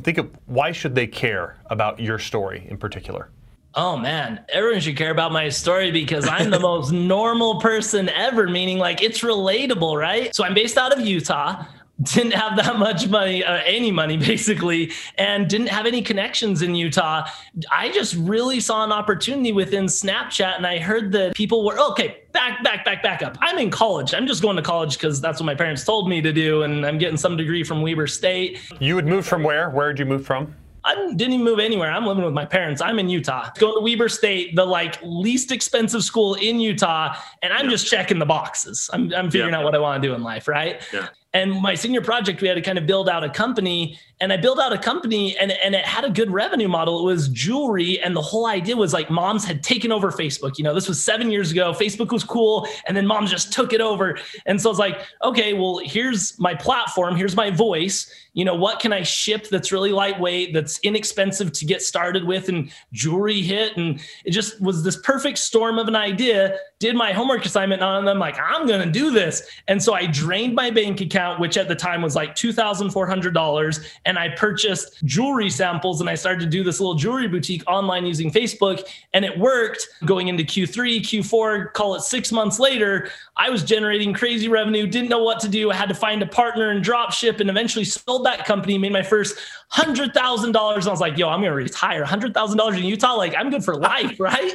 think 0.00 0.18
of 0.18 0.30
why 0.46 0.72
should 0.72 0.94
they 0.94 1.06
care 1.06 1.58
about 1.66 2.00
your 2.00 2.18
story 2.18 2.66
in 2.68 2.78
particular. 2.78 3.28
Oh 3.74 3.96
man, 3.96 4.40
everyone 4.50 4.80
should 4.80 4.96
care 4.96 5.10
about 5.10 5.30
my 5.30 5.50
story 5.50 5.90
because 5.90 6.26
I'm 6.26 6.50
the 6.50 6.60
most 6.72 6.90
normal 6.90 7.60
person 7.60 8.08
ever, 8.08 8.48
meaning 8.48 8.78
like 8.78 9.02
it's 9.02 9.20
relatable, 9.20 9.98
right? 9.98 10.34
So 10.34 10.44
I'm 10.44 10.54
based 10.54 10.78
out 10.78 10.92
of 10.92 11.04
Utah 11.04 11.64
didn't 12.02 12.32
have 12.32 12.56
that 12.56 12.78
much 12.78 13.08
money, 13.08 13.44
uh, 13.44 13.60
any 13.64 13.90
money 13.90 14.16
basically, 14.32 14.92
and 15.16 15.48
didn't 15.48 15.68
have 15.68 15.86
any 15.86 16.02
connections 16.02 16.62
in 16.62 16.74
Utah. 16.74 17.28
I 17.70 17.90
just 17.92 18.14
really 18.14 18.60
saw 18.60 18.84
an 18.84 18.92
opportunity 18.92 19.52
within 19.52 19.86
Snapchat, 19.86 20.56
and 20.56 20.66
I 20.66 20.78
heard 20.78 21.12
that 21.12 21.34
people 21.34 21.64
were 21.64 21.78
okay. 21.90 22.21
Back, 22.32 22.64
back, 22.64 22.84
back, 22.84 23.02
back 23.02 23.22
up. 23.22 23.36
I'm 23.40 23.58
in 23.58 23.70
college. 23.70 24.14
I'm 24.14 24.26
just 24.26 24.40
going 24.40 24.56
to 24.56 24.62
college 24.62 24.94
because 24.94 25.20
that's 25.20 25.38
what 25.38 25.46
my 25.46 25.54
parents 25.54 25.84
told 25.84 26.08
me 26.08 26.22
to 26.22 26.32
do, 26.32 26.62
and 26.62 26.84
I'm 26.84 26.98
getting 26.98 27.18
some 27.18 27.36
degree 27.36 27.62
from 27.62 27.82
Weber 27.82 28.06
State. 28.06 28.58
You 28.80 28.94
would 28.94 29.06
move 29.06 29.26
from 29.26 29.42
where? 29.42 29.70
Where 29.70 29.92
did 29.92 29.98
you 29.98 30.06
move 30.06 30.24
from? 30.24 30.54
I 30.84 30.94
didn't 30.94 31.34
even 31.34 31.44
move 31.44 31.60
anywhere. 31.60 31.92
I'm 31.92 32.06
living 32.06 32.24
with 32.24 32.34
my 32.34 32.44
parents. 32.44 32.82
I'm 32.82 32.98
in 32.98 33.08
Utah. 33.08 33.50
Going 33.58 33.74
to 33.74 33.80
Weber 33.80 34.08
State, 34.08 34.56
the 34.56 34.64
like 34.64 34.98
least 35.02 35.52
expensive 35.52 36.02
school 36.02 36.34
in 36.34 36.58
Utah, 36.58 37.14
and 37.42 37.52
I'm 37.52 37.66
yeah. 37.66 37.70
just 37.70 37.88
checking 37.88 38.18
the 38.18 38.26
boxes. 38.26 38.90
I'm, 38.92 39.12
I'm 39.14 39.30
figuring 39.30 39.52
yeah. 39.52 39.58
out 39.58 39.64
what 39.64 39.74
I 39.74 39.78
want 39.78 40.02
to 40.02 40.08
do 40.08 40.14
in 40.14 40.22
life, 40.22 40.48
right? 40.48 40.82
Yeah. 40.92 41.08
And 41.34 41.52
my 41.62 41.74
senior 41.74 42.02
project, 42.02 42.42
we 42.42 42.48
had 42.48 42.54
to 42.54 42.60
kind 42.60 42.78
of 42.78 42.86
build 42.86 43.08
out 43.08 43.24
a 43.24 43.30
company. 43.30 43.98
And 44.22 44.32
I 44.32 44.36
built 44.36 44.60
out 44.60 44.72
a 44.72 44.78
company 44.78 45.36
and, 45.36 45.50
and 45.50 45.74
it 45.74 45.84
had 45.84 46.04
a 46.04 46.10
good 46.10 46.30
revenue 46.30 46.68
model. 46.68 47.00
It 47.00 47.12
was 47.12 47.28
jewelry. 47.28 48.00
And 48.00 48.14
the 48.14 48.22
whole 48.22 48.46
idea 48.46 48.76
was 48.76 48.92
like 48.92 49.10
moms 49.10 49.44
had 49.44 49.64
taken 49.64 49.90
over 49.90 50.12
Facebook. 50.12 50.58
You 50.58 50.64
know, 50.64 50.72
this 50.72 50.86
was 50.86 51.02
seven 51.02 51.28
years 51.28 51.50
ago. 51.50 51.72
Facebook 51.72 52.12
was 52.12 52.22
cool. 52.22 52.68
And 52.86 52.96
then 52.96 53.04
moms 53.04 53.32
just 53.32 53.52
took 53.52 53.72
it 53.72 53.80
over. 53.80 54.16
And 54.46 54.62
so 54.62 54.68
I 54.68 54.70
was 54.70 54.78
like, 54.78 55.00
okay, 55.24 55.54
well, 55.54 55.80
here's 55.82 56.38
my 56.38 56.54
platform. 56.54 57.16
Here's 57.16 57.34
my 57.34 57.50
voice 57.50 58.08
you 58.34 58.44
know 58.44 58.54
what 58.54 58.80
can 58.80 58.92
i 58.92 59.02
ship 59.02 59.48
that's 59.48 59.72
really 59.72 59.92
lightweight 59.92 60.52
that's 60.54 60.78
inexpensive 60.80 61.52
to 61.52 61.64
get 61.64 61.82
started 61.82 62.24
with 62.24 62.48
and 62.48 62.70
jewelry 62.92 63.42
hit 63.42 63.76
and 63.76 64.00
it 64.24 64.30
just 64.30 64.60
was 64.60 64.82
this 64.82 64.96
perfect 65.02 65.38
storm 65.38 65.78
of 65.78 65.88
an 65.88 65.96
idea 65.96 66.56
did 66.78 66.96
my 66.96 67.12
homework 67.12 67.44
assignment 67.44 67.82
on 67.82 68.04
them 68.04 68.18
like 68.18 68.36
i'm 68.38 68.66
gonna 68.66 68.90
do 68.90 69.10
this 69.10 69.46
and 69.68 69.82
so 69.82 69.92
i 69.92 70.06
drained 70.06 70.54
my 70.54 70.70
bank 70.70 71.00
account 71.00 71.40
which 71.40 71.56
at 71.56 71.68
the 71.68 71.74
time 71.74 72.00
was 72.00 72.16
like 72.16 72.34
$2400 72.34 73.86
and 74.12 74.18
i 74.18 74.28
purchased 74.36 75.02
jewelry 75.04 75.48
samples 75.48 76.00
and 76.00 76.10
i 76.10 76.14
started 76.14 76.40
to 76.40 76.46
do 76.46 76.62
this 76.62 76.80
little 76.80 76.94
jewelry 76.94 77.28
boutique 77.28 77.62
online 77.66 78.04
using 78.04 78.30
facebook 78.30 78.82
and 79.14 79.24
it 79.24 79.36
worked 79.38 79.88
going 80.04 80.28
into 80.28 80.44
q3 80.44 81.00
q4 81.00 81.72
call 81.72 81.94
it 81.94 82.00
six 82.02 82.30
months 82.30 82.58
later 82.58 83.08
i 83.36 83.48
was 83.48 83.62
generating 83.62 84.12
crazy 84.12 84.48
revenue 84.48 84.86
didn't 84.86 85.08
know 85.08 85.22
what 85.22 85.40
to 85.40 85.48
do 85.48 85.70
i 85.70 85.74
had 85.74 85.88
to 85.88 85.94
find 85.94 86.22
a 86.22 86.26
partner 86.26 86.70
and 86.70 86.84
drop 86.84 87.12
ship 87.12 87.40
and 87.40 87.48
eventually 87.48 87.84
sold 87.84 88.26
that 88.26 88.44
company, 88.44 88.78
made 88.78 88.92
my 88.92 89.02
first 89.02 89.38
hundred 89.68 90.12
thousand 90.12 90.52
dollars. 90.52 90.84
And 90.84 90.90
I 90.90 90.92
was 90.92 91.00
like, 91.00 91.16
yo, 91.16 91.28
I'm 91.28 91.40
gonna 91.40 91.54
retire. 91.54 92.04
Hundred 92.04 92.34
thousand 92.34 92.58
dollars 92.58 92.76
in 92.76 92.84
Utah, 92.84 93.14
like 93.14 93.34
I'm 93.36 93.50
good 93.50 93.64
for 93.64 93.76
life, 93.76 94.18
right? 94.20 94.52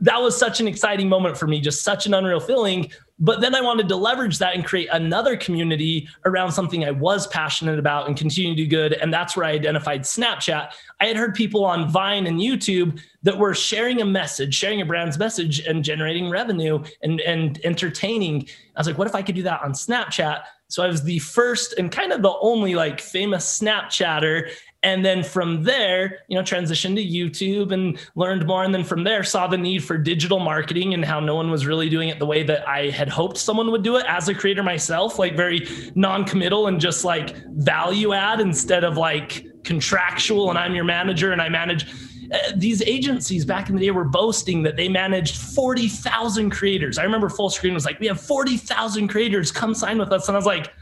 that 0.00 0.20
was 0.20 0.36
such 0.36 0.60
an 0.60 0.68
exciting 0.68 1.08
moment 1.08 1.36
for 1.36 1.46
me, 1.46 1.60
just 1.60 1.82
such 1.82 2.06
an 2.06 2.14
unreal 2.14 2.40
feeling. 2.40 2.90
But 3.20 3.42
then 3.42 3.54
I 3.54 3.60
wanted 3.60 3.88
to 3.88 3.96
leverage 3.96 4.38
that 4.38 4.54
and 4.54 4.64
create 4.64 4.88
another 4.92 5.36
community 5.36 6.08
around 6.24 6.52
something 6.52 6.84
I 6.84 6.90
was 6.90 7.26
passionate 7.26 7.78
about 7.78 8.08
and 8.08 8.16
continue 8.16 8.54
to 8.54 8.64
do 8.64 8.66
good. 8.66 8.94
And 8.94 9.12
that's 9.12 9.36
where 9.36 9.44
I 9.44 9.52
identified 9.52 10.02
Snapchat. 10.02 10.72
I 11.00 11.06
had 11.06 11.16
heard 11.16 11.34
people 11.34 11.64
on 11.64 11.90
Vine 11.90 12.26
and 12.26 12.40
YouTube 12.40 12.98
that 13.22 13.36
were 13.36 13.54
sharing 13.54 14.00
a 14.00 14.06
message, 14.06 14.54
sharing 14.54 14.80
a 14.80 14.86
brand's 14.86 15.18
message 15.18 15.60
and 15.60 15.84
generating 15.84 16.30
revenue 16.30 16.82
and, 17.02 17.20
and 17.20 17.60
entertaining. 17.64 18.48
I 18.74 18.80
was 18.80 18.86
like, 18.86 18.96
what 18.96 19.06
if 19.06 19.14
I 19.14 19.20
could 19.20 19.34
do 19.34 19.42
that 19.42 19.62
on 19.62 19.72
Snapchat? 19.72 20.42
So 20.68 20.82
I 20.82 20.86
was 20.86 21.02
the 21.02 21.18
first 21.18 21.74
and 21.78 21.90
kind 21.90 22.12
of 22.12 22.22
the 22.22 22.32
only 22.40 22.74
like 22.74 23.00
famous 23.00 23.60
Snapchatter. 23.60 24.50
And 24.82 25.04
then 25.04 25.22
from 25.22 25.62
there 25.62 26.20
you 26.28 26.36
know 26.36 26.42
transitioned 26.42 26.94
to 26.94 27.04
youtube 27.04 27.72
and 27.72 27.98
learned 28.14 28.46
more 28.46 28.64
and 28.64 28.74
then 28.74 28.84
from 28.84 29.04
there 29.04 29.22
saw 29.22 29.46
the 29.46 29.58
need 29.58 29.84
for 29.84 29.98
digital 29.98 30.38
marketing 30.38 30.94
and 30.94 31.04
how 31.04 31.20
no 31.20 31.34
one 31.34 31.50
was 31.50 31.66
really 31.66 31.90
doing 31.90 32.08
it 32.08 32.18
the 32.18 32.26
way 32.26 32.42
that 32.42 32.66
i 32.66 32.88
had 32.88 33.08
hoped 33.08 33.36
someone 33.36 33.70
would 33.70 33.82
do 33.82 33.96
it 33.96 34.06
as 34.08 34.28
a 34.28 34.34
creator 34.34 34.62
myself 34.62 35.18
like 35.18 35.36
very 35.36 35.68
non-committal 35.94 36.68
and 36.68 36.80
just 36.80 37.04
like 37.04 37.36
value 37.48 38.14
add 38.14 38.40
instead 38.40 38.84
of 38.84 38.96
like 38.96 39.44
contractual 39.64 40.48
and 40.48 40.58
i'm 40.58 40.74
your 40.74 40.84
manager 40.84 41.32
and 41.32 41.42
i 41.42 41.48
manage 41.48 41.86
uh, 42.32 42.38
these 42.54 42.80
agencies 42.82 43.44
back 43.44 43.68
in 43.68 43.74
the 43.74 43.80
day 43.80 43.90
were 43.90 44.04
boasting 44.04 44.62
that 44.62 44.76
they 44.76 44.88
managed 44.88 45.36
40,000 45.36 46.50
creators. 46.50 46.96
I 46.96 47.02
remember 47.02 47.28
Fullscreen 47.28 47.74
was 47.74 47.84
like, 47.84 47.98
we 47.98 48.06
have 48.06 48.20
40,000 48.20 49.08
creators, 49.08 49.50
come 49.50 49.74
sign 49.74 49.98
with 49.98 50.12
us. 50.12 50.28
And 50.28 50.36
I 50.36 50.38
was 50.38 50.46
like, 50.46 50.72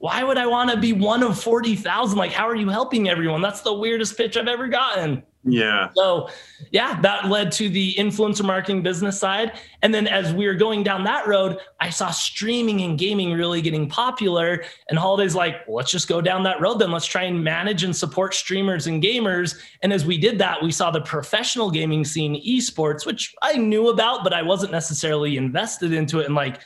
why 0.00 0.24
would 0.24 0.38
I 0.38 0.46
want 0.46 0.70
to 0.70 0.78
be 0.78 0.94
one 0.94 1.22
of 1.22 1.38
40,000? 1.38 2.16
Like, 2.16 2.32
how 2.32 2.48
are 2.48 2.56
you 2.56 2.70
helping 2.70 3.10
everyone? 3.10 3.42
That's 3.42 3.60
the 3.60 3.74
weirdest 3.74 4.16
pitch 4.16 4.34
I've 4.34 4.48
ever 4.48 4.66
gotten. 4.66 5.22
Yeah. 5.44 5.90
So, 5.94 6.30
yeah, 6.70 6.98
that 7.02 7.28
led 7.28 7.52
to 7.52 7.68
the 7.68 7.94
influencer 7.96 8.42
marketing 8.42 8.82
business 8.82 9.20
side. 9.20 9.58
And 9.82 9.92
then 9.92 10.06
as 10.06 10.32
we 10.32 10.46
were 10.46 10.54
going 10.54 10.82
down 10.84 11.04
that 11.04 11.26
road, 11.26 11.58
I 11.80 11.90
saw 11.90 12.10
streaming 12.10 12.80
and 12.80 12.98
gaming 12.98 13.32
really 13.32 13.60
getting 13.60 13.90
popular. 13.90 14.64
And 14.88 14.98
Holiday's 14.98 15.34
like, 15.34 15.66
well, 15.66 15.76
let's 15.76 15.90
just 15.90 16.08
go 16.08 16.22
down 16.22 16.44
that 16.44 16.62
road 16.62 16.78
then. 16.78 16.90
Let's 16.90 17.06
try 17.06 17.24
and 17.24 17.44
manage 17.44 17.84
and 17.84 17.94
support 17.94 18.34
streamers 18.34 18.86
and 18.86 19.02
gamers. 19.02 19.58
And 19.82 19.92
as 19.92 20.06
we 20.06 20.16
did 20.16 20.38
that, 20.38 20.62
we 20.62 20.72
saw 20.72 20.90
the 20.90 21.02
professional 21.02 21.70
gaming 21.70 22.06
scene, 22.06 22.42
esports, 22.42 23.04
which 23.04 23.34
I 23.42 23.58
knew 23.58 23.88
about, 23.88 24.24
but 24.24 24.32
I 24.32 24.40
wasn't 24.40 24.72
necessarily 24.72 25.36
invested 25.36 25.92
into 25.92 26.20
it. 26.20 26.26
And 26.26 26.34
like, 26.34 26.60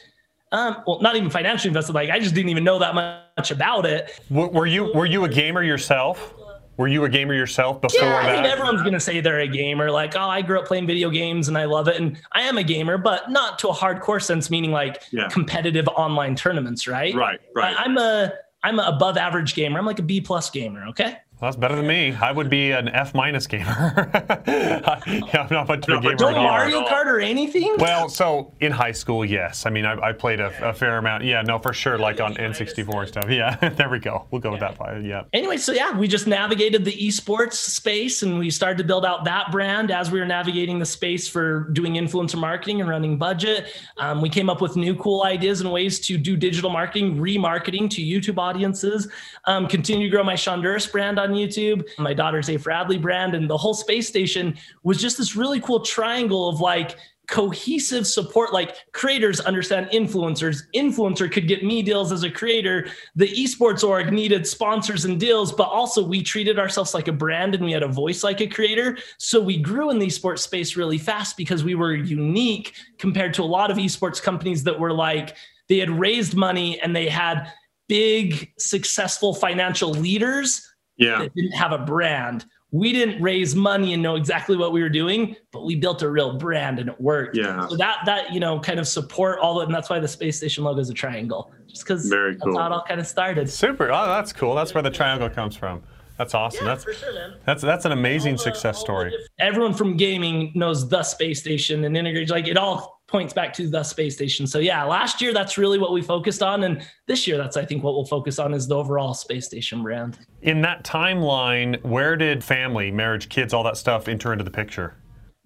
um, 0.54 0.82
well, 0.86 1.00
not 1.00 1.16
even 1.16 1.30
financially 1.30 1.68
invested. 1.68 1.94
Like, 1.94 2.10
I 2.10 2.20
just 2.20 2.34
didn't 2.34 2.50
even 2.50 2.62
know 2.62 2.78
that 2.78 2.94
much 2.94 3.50
about 3.50 3.86
it. 3.86 4.20
Were 4.30 4.66
you 4.66 4.92
were 4.94 5.06
you 5.06 5.24
a 5.24 5.28
gamer 5.28 5.62
yourself? 5.62 6.32
Were 6.76 6.88
you 6.88 7.04
a 7.04 7.08
gamer 7.08 7.34
yourself 7.34 7.80
before 7.80 8.02
yeah, 8.02 8.22
that? 8.22 8.30
I 8.30 8.36
mean, 8.36 8.50
everyone's 8.50 8.82
gonna 8.82 9.00
say 9.00 9.20
they're 9.20 9.40
a 9.40 9.48
gamer. 9.48 9.90
Like, 9.90 10.14
oh, 10.16 10.28
I 10.28 10.42
grew 10.42 10.60
up 10.60 10.66
playing 10.66 10.86
video 10.86 11.10
games 11.10 11.48
and 11.48 11.58
I 11.58 11.64
love 11.64 11.88
it, 11.88 12.00
and 12.00 12.16
I 12.32 12.42
am 12.42 12.58
a 12.58 12.62
gamer, 12.62 12.98
but 12.98 13.30
not 13.30 13.58
to 13.60 13.68
a 13.68 13.74
hardcore 13.74 14.22
sense, 14.22 14.48
meaning 14.50 14.70
like 14.70 15.02
Yeah. 15.10 15.28
competitive 15.28 15.88
online 15.88 16.36
tournaments, 16.36 16.86
right? 16.86 17.14
Right, 17.14 17.40
right. 17.54 17.76
I, 17.76 17.84
I'm 17.84 17.98
a 17.98 18.32
I'm 18.62 18.78
an 18.78 18.86
above 18.86 19.16
average 19.16 19.54
gamer. 19.54 19.78
I'm 19.78 19.86
like 19.86 19.98
a 19.98 20.02
B 20.02 20.20
plus 20.20 20.50
gamer. 20.50 20.86
Okay. 20.86 21.18
Well, 21.40 21.50
that's 21.50 21.56
better 21.56 21.74
than 21.74 21.88
me. 21.88 22.14
I 22.14 22.30
would 22.30 22.48
be 22.48 22.70
an 22.70 22.88
F 22.88 23.12
minus 23.12 23.48
gamer. 23.48 24.08
yeah, 24.46 25.08
I'm 25.34 25.48
not 25.50 25.66
much 25.66 25.88
of 25.88 25.98
a 25.98 26.00
gamer. 26.00 26.14
Don't 26.14 26.34
at 26.34 26.38
all. 26.38 26.44
Mario 26.44 26.84
Kart 26.84 27.06
or 27.06 27.18
anything. 27.18 27.74
Well, 27.78 28.08
so 28.08 28.52
in 28.60 28.70
high 28.70 28.92
school, 28.92 29.24
yes. 29.24 29.66
I 29.66 29.70
mean, 29.70 29.84
I, 29.84 30.00
I 30.00 30.12
played 30.12 30.38
a, 30.38 30.68
a 30.68 30.72
fair 30.72 30.96
amount. 30.96 31.24
Yeah, 31.24 31.42
no, 31.42 31.58
for 31.58 31.72
sure. 31.72 31.98
Like 31.98 32.20
on 32.20 32.36
N64 32.36 32.98
and 33.00 33.08
stuff. 33.08 33.28
Yeah, 33.28 33.56
there 33.70 33.88
we 33.88 33.98
go. 33.98 34.26
We'll 34.30 34.40
go 34.40 34.52
with 34.52 34.60
that. 34.60 34.78
Yeah. 35.04 35.24
anyway, 35.32 35.56
so 35.56 35.72
yeah, 35.72 35.98
we 35.98 36.06
just 36.06 36.28
navigated 36.28 36.84
the 36.84 36.92
esports 36.92 37.54
space 37.54 38.22
and 38.22 38.38
we 38.38 38.48
started 38.48 38.78
to 38.78 38.84
build 38.84 39.04
out 39.04 39.24
that 39.24 39.50
brand 39.50 39.90
as 39.90 40.12
we 40.12 40.20
were 40.20 40.26
navigating 40.26 40.78
the 40.78 40.86
space 40.86 41.26
for 41.26 41.68
doing 41.72 41.94
influencer 41.94 42.38
marketing 42.38 42.80
and 42.80 42.88
running 42.88 43.18
budget. 43.18 43.66
Um, 43.96 44.22
we 44.22 44.28
came 44.28 44.48
up 44.48 44.60
with 44.60 44.76
new 44.76 44.94
cool 44.94 45.24
ideas 45.24 45.60
and 45.62 45.72
ways 45.72 45.98
to 46.06 46.16
do 46.16 46.36
digital 46.36 46.70
marketing, 46.70 47.16
remarketing 47.16 47.90
to 47.90 48.00
YouTube 48.00 48.38
audiences, 48.38 49.08
um, 49.46 49.66
continue 49.66 50.08
to 50.08 50.10
grow 50.14 50.22
my 50.22 50.34
Shonduras 50.34 50.90
brand 50.90 51.18
on 51.24 51.34
YouTube, 51.34 51.84
my 51.98 52.14
daughter's 52.14 52.48
A. 52.48 52.56
Bradley 52.56 52.98
brand, 52.98 53.34
and 53.34 53.50
the 53.50 53.56
whole 53.56 53.74
space 53.74 54.08
station 54.08 54.56
was 54.82 55.00
just 55.00 55.18
this 55.18 55.34
really 55.34 55.60
cool 55.60 55.80
triangle 55.80 56.48
of 56.48 56.60
like, 56.60 56.96
cohesive 57.26 58.06
support. 58.06 58.52
Like 58.52 58.76
creators 58.92 59.40
understand 59.40 59.88
influencers. 59.90 60.62
Influencer 60.74 61.30
could 61.30 61.48
get 61.48 61.64
me 61.64 61.82
deals 61.82 62.12
as 62.12 62.22
a 62.22 62.30
creator. 62.30 62.88
The 63.16 63.28
esports 63.28 63.86
org 63.86 64.12
needed 64.12 64.46
sponsors 64.46 65.04
and 65.04 65.18
deals 65.18 65.52
but 65.52 65.68
also 65.68 66.06
we 66.06 66.22
treated 66.22 66.58
ourselves 66.58 66.94
like 66.94 67.08
a 67.08 67.12
brand 67.12 67.54
and 67.54 67.64
we 67.64 67.72
had 67.72 67.82
a 67.82 67.88
voice 67.88 68.22
like 68.22 68.40
a 68.40 68.46
creator. 68.46 68.98
So 69.18 69.40
we 69.40 69.58
grew 69.58 69.90
in 69.90 69.98
the 69.98 70.06
esports 70.06 70.40
space 70.40 70.76
really 70.76 70.98
fast 70.98 71.36
because 71.36 71.64
we 71.64 71.74
were 71.74 71.94
unique 71.94 72.74
compared 72.98 73.34
to 73.34 73.42
a 73.42 73.44
lot 73.44 73.70
of 73.70 73.76
esports 73.78 74.22
companies 74.22 74.62
that 74.64 74.78
were 74.78 74.92
like 74.92 75.36
they 75.68 75.78
had 75.78 75.90
raised 75.90 76.34
money 76.34 76.78
and 76.80 76.94
they 76.94 77.08
had 77.08 77.50
big 77.88 78.52
successful 78.58 79.34
financial 79.34 79.90
leaders 79.90 80.73
Yeah. 80.96 81.18
that 81.20 81.34
didn't 81.34 81.52
have 81.52 81.72
a 81.72 81.78
brand. 81.78 82.44
We 82.70 82.92
didn't 82.92 83.22
raise 83.22 83.54
money 83.54 83.94
and 83.94 84.02
know 84.02 84.16
exactly 84.16 84.56
what 84.56 84.72
we 84.72 84.82
were 84.82 84.88
doing, 84.88 85.36
but 85.52 85.64
we 85.64 85.76
built 85.76 86.02
a 86.02 86.10
real 86.10 86.36
brand 86.38 86.80
and 86.80 86.88
it 86.88 87.00
worked. 87.00 87.36
Yeah. 87.36 87.68
So 87.68 87.76
that 87.76 87.98
that 88.04 88.32
you 88.32 88.40
know 88.40 88.58
kind 88.58 88.80
of 88.80 88.88
support 88.88 89.38
all 89.38 89.60
of 89.60 89.68
and 89.68 89.74
that's 89.74 89.88
why 89.90 90.00
the 90.00 90.08
space 90.08 90.36
station 90.36 90.64
logo 90.64 90.80
is 90.80 90.90
a 90.90 90.94
triangle, 90.94 91.52
just 91.68 91.84
because 91.84 92.08
Very 92.08 92.32
that's 92.32 92.42
cool. 92.44 92.58
how 92.58 92.66
it 92.66 92.72
all 92.72 92.82
kind 92.82 92.98
of 93.00 93.06
started. 93.06 93.48
Super. 93.48 93.92
Oh, 93.92 94.06
that's 94.06 94.32
cool. 94.32 94.54
That's 94.56 94.74
where 94.74 94.82
the 94.82 94.90
triangle 94.90 95.30
comes 95.30 95.54
from. 95.56 95.82
That's 96.18 96.34
awesome. 96.34 96.64
that's 96.64 96.84
sure, 96.84 97.14
man. 97.14 97.34
that's 97.44 97.62
that's 97.62 97.84
an 97.84 97.92
amazing 97.92 98.38
success 98.38 98.78
story. 98.78 99.12
Everyone 99.40 99.74
from 99.74 99.96
gaming 99.96 100.52
knows 100.54 100.88
the 100.88 101.02
space 101.02 101.40
station 101.40 101.84
and 101.84 101.96
integrates 101.96 102.30
like 102.30 102.46
it 102.46 102.56
all 102.56 102.93
points 103.14 103.32
back 103.32 103.52
to 103.52 103.68
the 103.68 103.84
space 103.84 104.16
station. 104.16 104.44
So 104.44 104.58
yeah, 104.58 104.82
last 104.82 105.22
year 105.22 105.32
that's 105.32 105.56
really 105.56 105.78
what 105.78 105.92
we 105.92 106.02
focused 106.02 106.42
on, 106.42 106.64
and 106.64 106.84
this 107.06 107.28
year 107.28 107.36
that's 107.38 107.56
I 107.56 107.64
think 107.64 107.84
what 107.84 107.94
we'll 107.94 108.04
focus 108.04 108.40
on 108.40 108.52
is 108.52 108.66
the 108.66 108.74
overall 108.74 109.14
space 109.14 109.46
station 109.46 109.84
brand. 109.84 110.18
In 110.42 110.60
that 110.62 110.82
timeline, 110.82 111.80
where 111.84 112.16
did 112.16 112.42
family, 112.42 112.90
marriage, 112.90 113.28
kids, 113.28 113.54
all 113.54 113.62
that 113.62 113.76
stuff 113.76 114.08
enter 114.08 114.32
into 114.32 114.42
the 114.42 114.50
picture? 114.50 114.96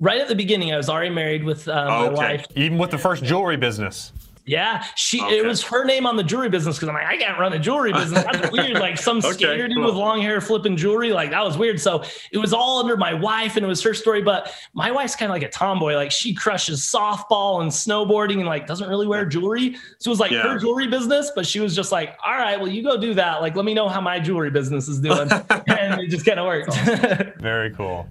Right 0.00 0.18
at 0.18 0.28
the 0.28 0.34
beginning, 0.34 0.72
I 0.72 0.78
was 0.78 0.88
already 0.88 1.10
married 1.14 1.44
with 1.44 1.68
uh, 1.68 1.84
my 1.84 2.06
Okay. 2.06 2.14
wife. 2.14 2.46
Even 2.54 2.78
with 2.78 2.90
the 2.90 2.96
first 2.96 3.22
jewelry 3.22 3.58
business. 3.58 4.12
Yeah, 4.48 4.82
she 4.96 5.20
Okay. 5.22 5.38
it 5.38 5.44
was 5.44 5.62
her 5.64 5.84
name 5.84 6.06
on 6.06 6.16
the 6.16 6.22
jewelry 6.22 6.48
business 6.48 6.76
because 6.76 6.88
I'm 6.88 6.94
like, 6.94 7.04
I 7.06 7.16
can't 7.18 7.38
run 7.38 7.52
a 7.52 7.58
jewelry 7.58 7.92
business. 8.02 8.24
That's 8.24 8.50
weird. 8.50 8.72
Like 8.78 8.96
some 8.96 9.18
Okay, 9.18 9.32
skater 9.32 9.68
dude 9.68 9.76
cool. 9.76 9.84
with 9.86 9.94
long 9.94 10.22
hair 10.22 10.40
flipping 10.40 10.74
jewelry, 10.76 11.12
like 11.12 11.30
that 11.30 11.44
was 11.44 11.58
weird. 11.58 11.78
So 11.78 12.02
it 12.32 12.38
was 12.38 12.54
all 12.54 12.80
under 12.80 12.96
my 12.96 13.12
wife 13.12 13.56
and 13.56 13.64
it 13.64 13.68
was 13.68 13.82
her 13.82 13.92
story. 13.92 14.22
But 14.22 14.50
my 14.72 14.90
wife's 14.90 15.14
kind 15.14 15.30
of 15.30 15.34
like 15.34 15.42
a 15.42 15.50
tomboy. 15.50 15.94
Like 15.96 16.10
she 16.10 16.32
crushes 16.34 16.80
softball 16.80 17.60
and 17.60 17.70
snowboarding 17.70 18.36
and 18.38 18.46
like 18.46 18.66
doesn't 18.66 18.88
really 18.88 19.06
wear 19.06 19.26
jewelry. 19.26 19.76
So 19.98 20.08
it 20.08 20.12
was 20.12 20.20
like 20.20 20.30
Yeah. 20.30 20.42
her 20.54 20.58
jewelry 20.58 20.86
business, 20.86 21.30
but 21.36 21.46
she 21.46 21.60
was 21.60 21.76
just 21.76 21.92
like, 21.92 22.16
All 22.24 22.32
right, 22.32 22.58
well, 22.58 22.68
you 22.68 22.82
go 22.82 22.96
do 22.98 23.12
that. 23.14 23.42
Like, 23.42 23.54
let 23.54 23.66
me 23.66 23.74
know 23.74 23.88
how 23.88 24.00
my 24.00 24.18
jewelry 24.18 24.50
business 24.50 24.88
is 24.88 24.98
doing. 24.98 25.28
and 25.68 26.00
it 26.00 26.08
just 26.08 26.24
kind 26.24 26.40
of 26.40 26.46
worked. 26.46 26.74
Very 27.40 27.70
cool. 27.74 28.08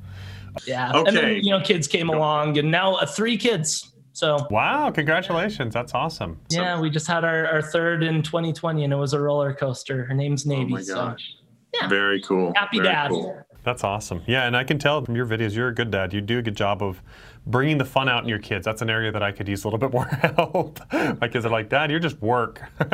yeah. 0.68 0.92
And 0.94 1.08
then, 1.08 1.18
Okay. 1.18 1.40
you 1.40 1.50
know, 1.50 1.62
kids 1.62 1.88
came 1.88 2.10
along 2.10 2.58
and 2.60 2.70
now 2.70 2.94
uh, 2.96 3.06
three 3.08 3.38
kids. 3.38 3.92
So 4.18 4.48
Wow, 4.50 4.90
congratulations. 4.90 5.76
That's 5.76 5.94
awesome. 5.94 6.40
Yeah, 6.50 6.80
we 6.82 6.90
just 6.90 7.06
had 7.06 7.24
our, 7.24 7.46
our 7.46 7.62
third 7.62 8.02
in 8.02 8.24
2020 8.24 8.84
and 8.84 8.92
it 8.92 8.96
was 8.96 9.14
a 9.14 9.20
roller 9.20 9.54
coaster. 9.54 10.06
Her 10.06 10.16
name's 10.16 10.44
Navy. 10.44 10.72
Oh 10.72 10.76
my 10.78 10.82
so 10.82 10.96
gosh. 10.96 11.36
Yeah. 11.76 11.88
Very 11.88 12.20
cool. 12.24 12.52
happy 12.56 12.78
Very 12.80 12.90
dad. 12.90 13.12
cool. 13.12 13.44
That's 13.64 13.84
awesome. 13.84 14.24
Yeah, 14.26 14.48
and 14.48 14.58
I 14.58 14.64
can 14.64 14.80
tell 14.80 15.06
from 15.06 15.16
your 15.16 15.28
videos 15.28 15.54
you're 15.54 15.68
a 15.68 15.76
good 15.76 15.92
dad. 15.92 16.14
You 16.14 16.22
do 16.22 16.40
a 16.40 16.42
good 16.42 16.56
job 16.58 16.82
of 16.82 17.00
bringing 17.46 17.78
the 17.78 17.86
fun 17.86 18.10
out 18.10 18.24
in 18.24 18.30
your 18.30 18.40
kids. 18.40 18.66
That's 18.66 18.82
an 18.82 18.90
area 18.90 19.12
that 19.12 19.22
I 19.22 19.32
could 19.32 19.48
use 19.48 19.66
a 19.66 19.68
little 19.68 19.78
bit 19.78 19.92
more 19.92 20.06
help. 20.36 20.80
My 21.22 21.28
kids 21.28 21.46
are 21.46 21.50
like, 21.50 21.70
Dad, 21.70 21.92
you're 21.92 22.00
just 22.00 22.20
work. 22.20 22.62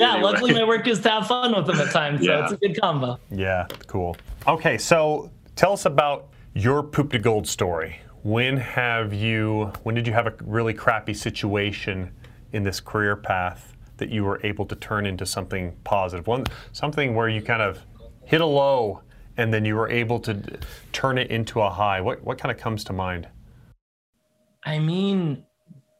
Yeah, 0.00 0.14
Anyway. 0.14 0.22
luckily 0.22 0.54
my 0.54 0.64
work 0.64 0.86
is 0.86 1.00
to 1.00 1.10
have 1.10 1.26
fun 1.26 1.54
with 1.54 1.66
them 1.66 1.78
at 1.80 1.90
times. 1.92 2.24
So 2.24 2.32
Yeah. 2.32 2.44
it's 2.44 2.52
a 2.52 2.56
good 2.56 2.80
combo. 2.80 3.18
yeah, 3.30 3.66
cool. 3.88 4.16
Okay, 4.48 4.78
so 4.78 5.30
tell 5.54 5.74
us 5.74 5.84
about 5.84 6.28
your 6.54 6.82
poop 6.82 7.12
to 7.12 7.18
gold 7.18 7.46
story. 7.46 7.98
When 8.22 8.56
have 8.56 9.12
you, 9.12 9.72
when 9.82 9.96
did 9.96 10.06
you 10.06 10.12
have 10.12 10.28
a 10.28 10.34
really 10.44 10.74
crappy 10.74 11.12
situation 11.12 12.12
in 12.52 12.62
this 12.62 12.78
career 12.78 13.16
path 13.16 13.74
that 13.96 14.10
you 14.10 14.22
were 14.22 14.40
able 14.44 14.64
to 14.66 14.76
turn 14.76 15.06
into 15.06 15.26
something 15.26 15.76
positive? 15.82 16.28
One, 16.28 16.44
something 16.70 17.16
where 17.16 17.28
you 17.28 17.42
kind 17.42 17.62
of 17.62 17.84
hit 18.24 18.40
a 18.40 18.46
low 18.46 19.02
and 19.36 19.52
then 19.52 19.64
you 19.64 19.74
were 19.74 19.90
able 19.90 20.20
to 20.20 20.40
turn 20.92 21.18
it 21.18 21.32
into 21.32 21.60
a 21.60 21.70
high. 21.70 22.00
What, 22.00 22.22
what 22.22 22.38
kind 22.38 22.54
of 22.54 22.60
comes 22.60 22.84
to 22.84 22.92
mind? 22.92 23.26
I 24.64 24.78
mean, 24.78 25.44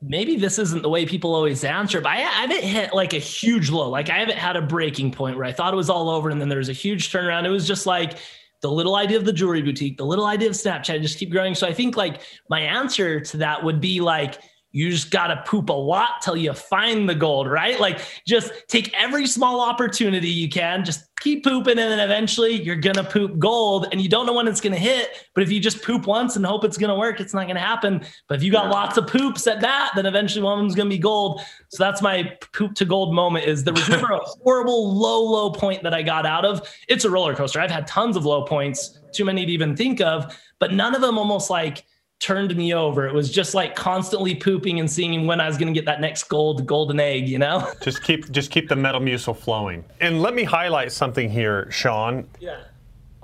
maybe 0.00 0.37
this 0.37 0.61
isn't 0.61 0.83
the 0.83 0.88
way 0.88 1.05
people 1.05 1.35
always 1.35 1.64
answer, 1.64 2.00
but 2.00 2.11
I 2.11 2.19
haven't 2.19 2.62
hit 2.62 2.95
like 2.95 3.14
a 3.14 3.19
huge 3.19 3.71
low. 3.71 3.88
Like 3.91 4.11
I 4.11 4.19
haven't 4.19 4.38
had 4.38 4.55
a 4.57 4.62
breaking 4.62 5.11
point 5.11 5.37
where 5.37 5.45
I 5.45 5.52
thought 5.52 5.75
it 5.75 5.76
was 5.76 5.91
all 5.91 6.09
over 6.09 6.31
and 6.31 6.41
then 6.41 6.49
there 6.49 6.59
was 6.59 6.69
a 6.69 6.75
huge 6.75 7.11
turnaround. 7.11 7.47
It 7.47 7.50
was 7.50 7.67
just 7.67 7.85
like 7.85 8.19
the 8.62 8.71
little 8.71 8.95
idea 8.95 9.19
of 9.19 9.25
the 9.25 9.33
jewelry 9.33 9.61
boutique, 9.61 9.99
the 9.99 10.07
little 10.07 10.25
idea 10.25 10.49
of 10.49 10.54
Snapchat, 10.54 11.02
just 11.02 11.19
keep 11.19 11.31
growing. 11.31 11.54
So 11.54 11.66
I 11.66 11.75
think 11.75 11.97
like 11.97 12.23
my 12.49 12.61
answer 12.61 13.21
to 13.21 13.37
that 13.38 13.62
would 13.62 13.81
be 13.81 14.00
like, 14.00 14.40
you 14.71 14.90
just 14.90 15.11
got 15.11 15.26
to 15.26 15.42
poop 15.47 15.69
a 15.69 15.75
lot 15.75 16.23
till 16.23 16.37
you 16.37 16.54
find 16.54 17.09
the 17.09 17.14
gold, 17.14 17.50
right? 17.50 17.78
Like 17.78 18.00
just 18.26 18.52
take 18.69 18.95
every 18.95 19.26
small 19.26 19.61
opportunity 19.61 20.28
you 20.28 20.49
can, 20.49 20.85
just 20.85 21.12
keep 21.23 21.45
pooping, 21.45 21.79
and 21.79 21.91
then 21.91 22.00
eventually 22.00 22.61
you're 22.62 22.76
going 22.76 22.97
to 22.97 23.05
poop 23.05 23.38
gold 23.38 23.87
and 23.93 24.00
you 24.00 24.09
don't 24.09 24.26
know 24.26 24.33
when 24.33 24.49
it's 24.49 24.61
going 24.61 24.73
to 24.73 24.79
hit. 24.79 25.29
But 25.35 25.43
if 25.45 25.52
you 25.52 25.61
just 25.61 25.83
poop 25.83 26.07
once 26.07 26.37
and 26.37 26.45
hope 26.45 26.64
it's 26.64 26.76
going 26.76 26.91
to 26.91 26.99
work, 26.99 27.21
it's 27.21 27.33
not 27.33 27.45
going 27.45 27.55
to 27.55 27.61
happen. 27.61 28.05
But 28.29 28.38
if 28.38 28.43
you 28.43 28.50
got 28.50 28.71
lots 28.71 28.97
of 28.97 29.07
poops 29.07 29.47
at 29.47 29.61
that, 29.61 29.93
then 29.95 30.07
eventually 30.07 30.43
one 30.43 30.59
of 30.59 30.59
them's 30.59 30.75
going 30.75 30.88
to 30.88 30.95
be 30.95 31.00
gold. 31.00 31.41
So 31.69 31.83
that's 31.83 32.02
my 32.02 32.37
poop 32.52 32.75
to 32.75 32.85
gold 32.85 33.14
moment 33.14 33.47
is 33.47 33.62
there 33.62 33.75
was 33.75 33.88
never 33.88 34.12
a 34.12 34.19
horrible 34.43 34.95
low, 34.95 35.23
low 35.23 35.50
point 35.52 35.83
that 35.85 35.95
I 35.95 36.02
got 36.02 36.26
out 36.26 36.45
of. 36.45 36.69
It's 36.88 37.05
a 37.05 37.11
roller 37.11 37.35
coaster. 37.35 37.61
I've 37.61 37.71
had 37.71 37.87
tons 37.87 38.17
of 38.17 38.26
low 38.26 38.45
points, 38.45 38.99
too 39.12 39.25
many 39.25 39.47
to 39.47 39.52
even 39.52 39.76
think 39.76 40.00
of, 40.00 40.37
but 40.59 40.73
none 40.73 40.95
of 40.95 41.00
them 41.00 41.19
almost 41.19 41.50
like 41.50 41.85
turned 42.23 42.55
me 42.55 42.73
over. 42.73 43.07
It 43.07 43.12
was 43.12 43.31
just 43.31 43.52
like 43.52 43.75
constantly 43.75 44.35
pooping 44.35 44.79
and 44.79 44.88
seeing 44.91 45.26
when 45.26 45.41
I 45.41 45.49
was 45.49 45.59
going 45.59 45.73
to 45.73 45.79
get 45.79 45.87
that 45.87 46.00
next 46.00 46.25
gold 46.25 46.64
golden 46.67 47.00
egg, 47.00 47.29
you 47.29 47.38
know? 47.38 47.69
Just 47.83 48.05
keep 48.05 48.31
just 48.31 48.50
keep 48.52 48.69
the 48.69 48.76
metal 48.76 49.00
Metamucil 49.00 49.37
flowing. 49.37 49.85
And 50.00 50.23
let 50.23 50.33
me 50.33 50.45
highlight 50.45 50.93
something 50.93 51.29
here, 51.29 51.69
Sean. 51.71 52.29
Yeah. 52.38 52.61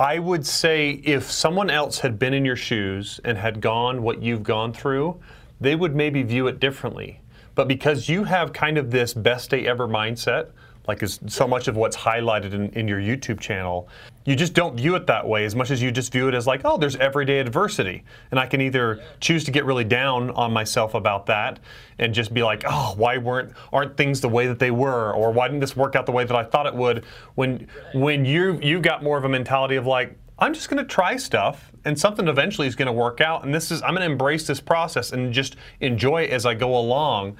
I 0.00 0.18
would 0.18 0.44
say 0.44 0.90
if 1.04 1.30
someone 1.30 1.70
else 1.70 2.00
had 2.00 2.18
been 2.18 2.34
in 2.34 2.44
your 2.44 2.56
shoes 2.56 3.20
and 3.24 3.38
had 3.38 3.60
gone 3.60 4.02
what 4.02 4.20
you've 4.20 4.42
gone 4.42 4.72
through, 4.72 5.20
they 5.60 5.76
would 5.76 5.94
maybe 5.94 6.22
view 6.22 6.48
it 6.48 6.58
differently. 6.58 7.20
But 7.54 7.68
because 7.68 8.08
you 8.08 8.24
have 8.24 8.52
kind 8.52 8.78
of 8.78 8.90
this 8.90 9.14
best 9.14 9.50
day 9.50 9.66
ever 9.66 9.88
mindset, 9.88 10.50
like 10.88 11.02
is 11.02 11.20
so 11.26 11.46
much 11.46 11.68
of 11.68 11.76
what's 11.76 11.96
highlighted 11.96 12.54
in, 12.54 12.70
in 12.70 12.88
your 12.88 12.98
YouTube 12.98 13.38
channel, 13.38 13.88
you 14.24 14.34
just 14.34 14.54
don't 14.54 14.74
view 14.74 14.94
it 14.94 15.06
that 15.06 15.26
way 15.26 15.44
as 15.44 15.54
much 15.54 15.70
as 15.70 15.82
you 15.82 15.90
just 15.90 16.10
view 16.10 16.28
it 16.28 16.34
as 16.34 16.46
like, 16.46 16.62
oh, 16.64 16.78
there's 16.78 16.96
everyday 16.96 17.38
adversity. 17.38 18.04
And 18.30 18.40
I 18.40 18.46
can 18.46 18.62
either 18.62 19.02
choose 19.20 19.44
to 19.44 19.50
get 19.50 19.66
really 19.66 19.84
down 19.84 20.30
on 20.30 20.52
myself 20.52 20.94
about 20.94 21.26
that 21.26 21.60
and 21.98 22.14
just 22.14 22.32
be 22.32 22.42
like, 22.42 22.64
oh, 22.66 22.94
why 22.96 23.18
weren't 23.18 23.52
aren't 23.72 23.96
things 23.96 24.22
the 24.22 24.28
way 24.28 24.46
that 24.46 24.58
they 24.58 24.70
were? 24.70 25.12
Or 25.12 25.30
why 25.30 25.48
didn't 25.48 25.60
this 25.60 25.76
work 25.76 25.94
out 25.94 26.06
the 26.06 26.12
way 26.12 26.24
that 26.24 26.36
I 26.36 26.42
thought 26.42 26.66
it 26.66 26.74
would? 26.74 27.04
When 27.34 27.68
when 27.92 28.24
you 28.24 28.58
you 28.62 28.80
got 28.80 29.02
more 29.02 29.18
of 29.18 29.24
a 29.24 29.28
mentality 29.28 29.76
of 29.76 29.86
like, 29.86 30.16
I'm 30.38 30.54
just 30.54 30.70
going 30.70 30.82
to 30.82 30.88
try 30.88 31.16
stuff 31.16 31.70
and 31.84 31.98
something 31.98 32.28
eventually 32.28 32.66
is 32.66 32.76
going 32.76 32.86
to 32.86 32.92
work 32.92 33.20
out 33.20 33.44
and 33.44 33.54
this 33.54 33.70
is 33.70 33.82
I'm 33.82 33.90
going 33.90 34.06
to 34.06 34.12
embrace 34.12 34.46
this 34.46 34.60
process 34.60 35.12
and 35.12 35.34
just 35.34 35.56
enjoy 35.80 36.22
it 36.22 36.30
as 36.30 36.46
I 36.46 36.54
go 36.54 36.78
along. 36.78 37.36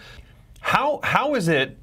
How 0.60 1.00
how 1.02 1.34
is 1.34 1.48
it 1.48 1.78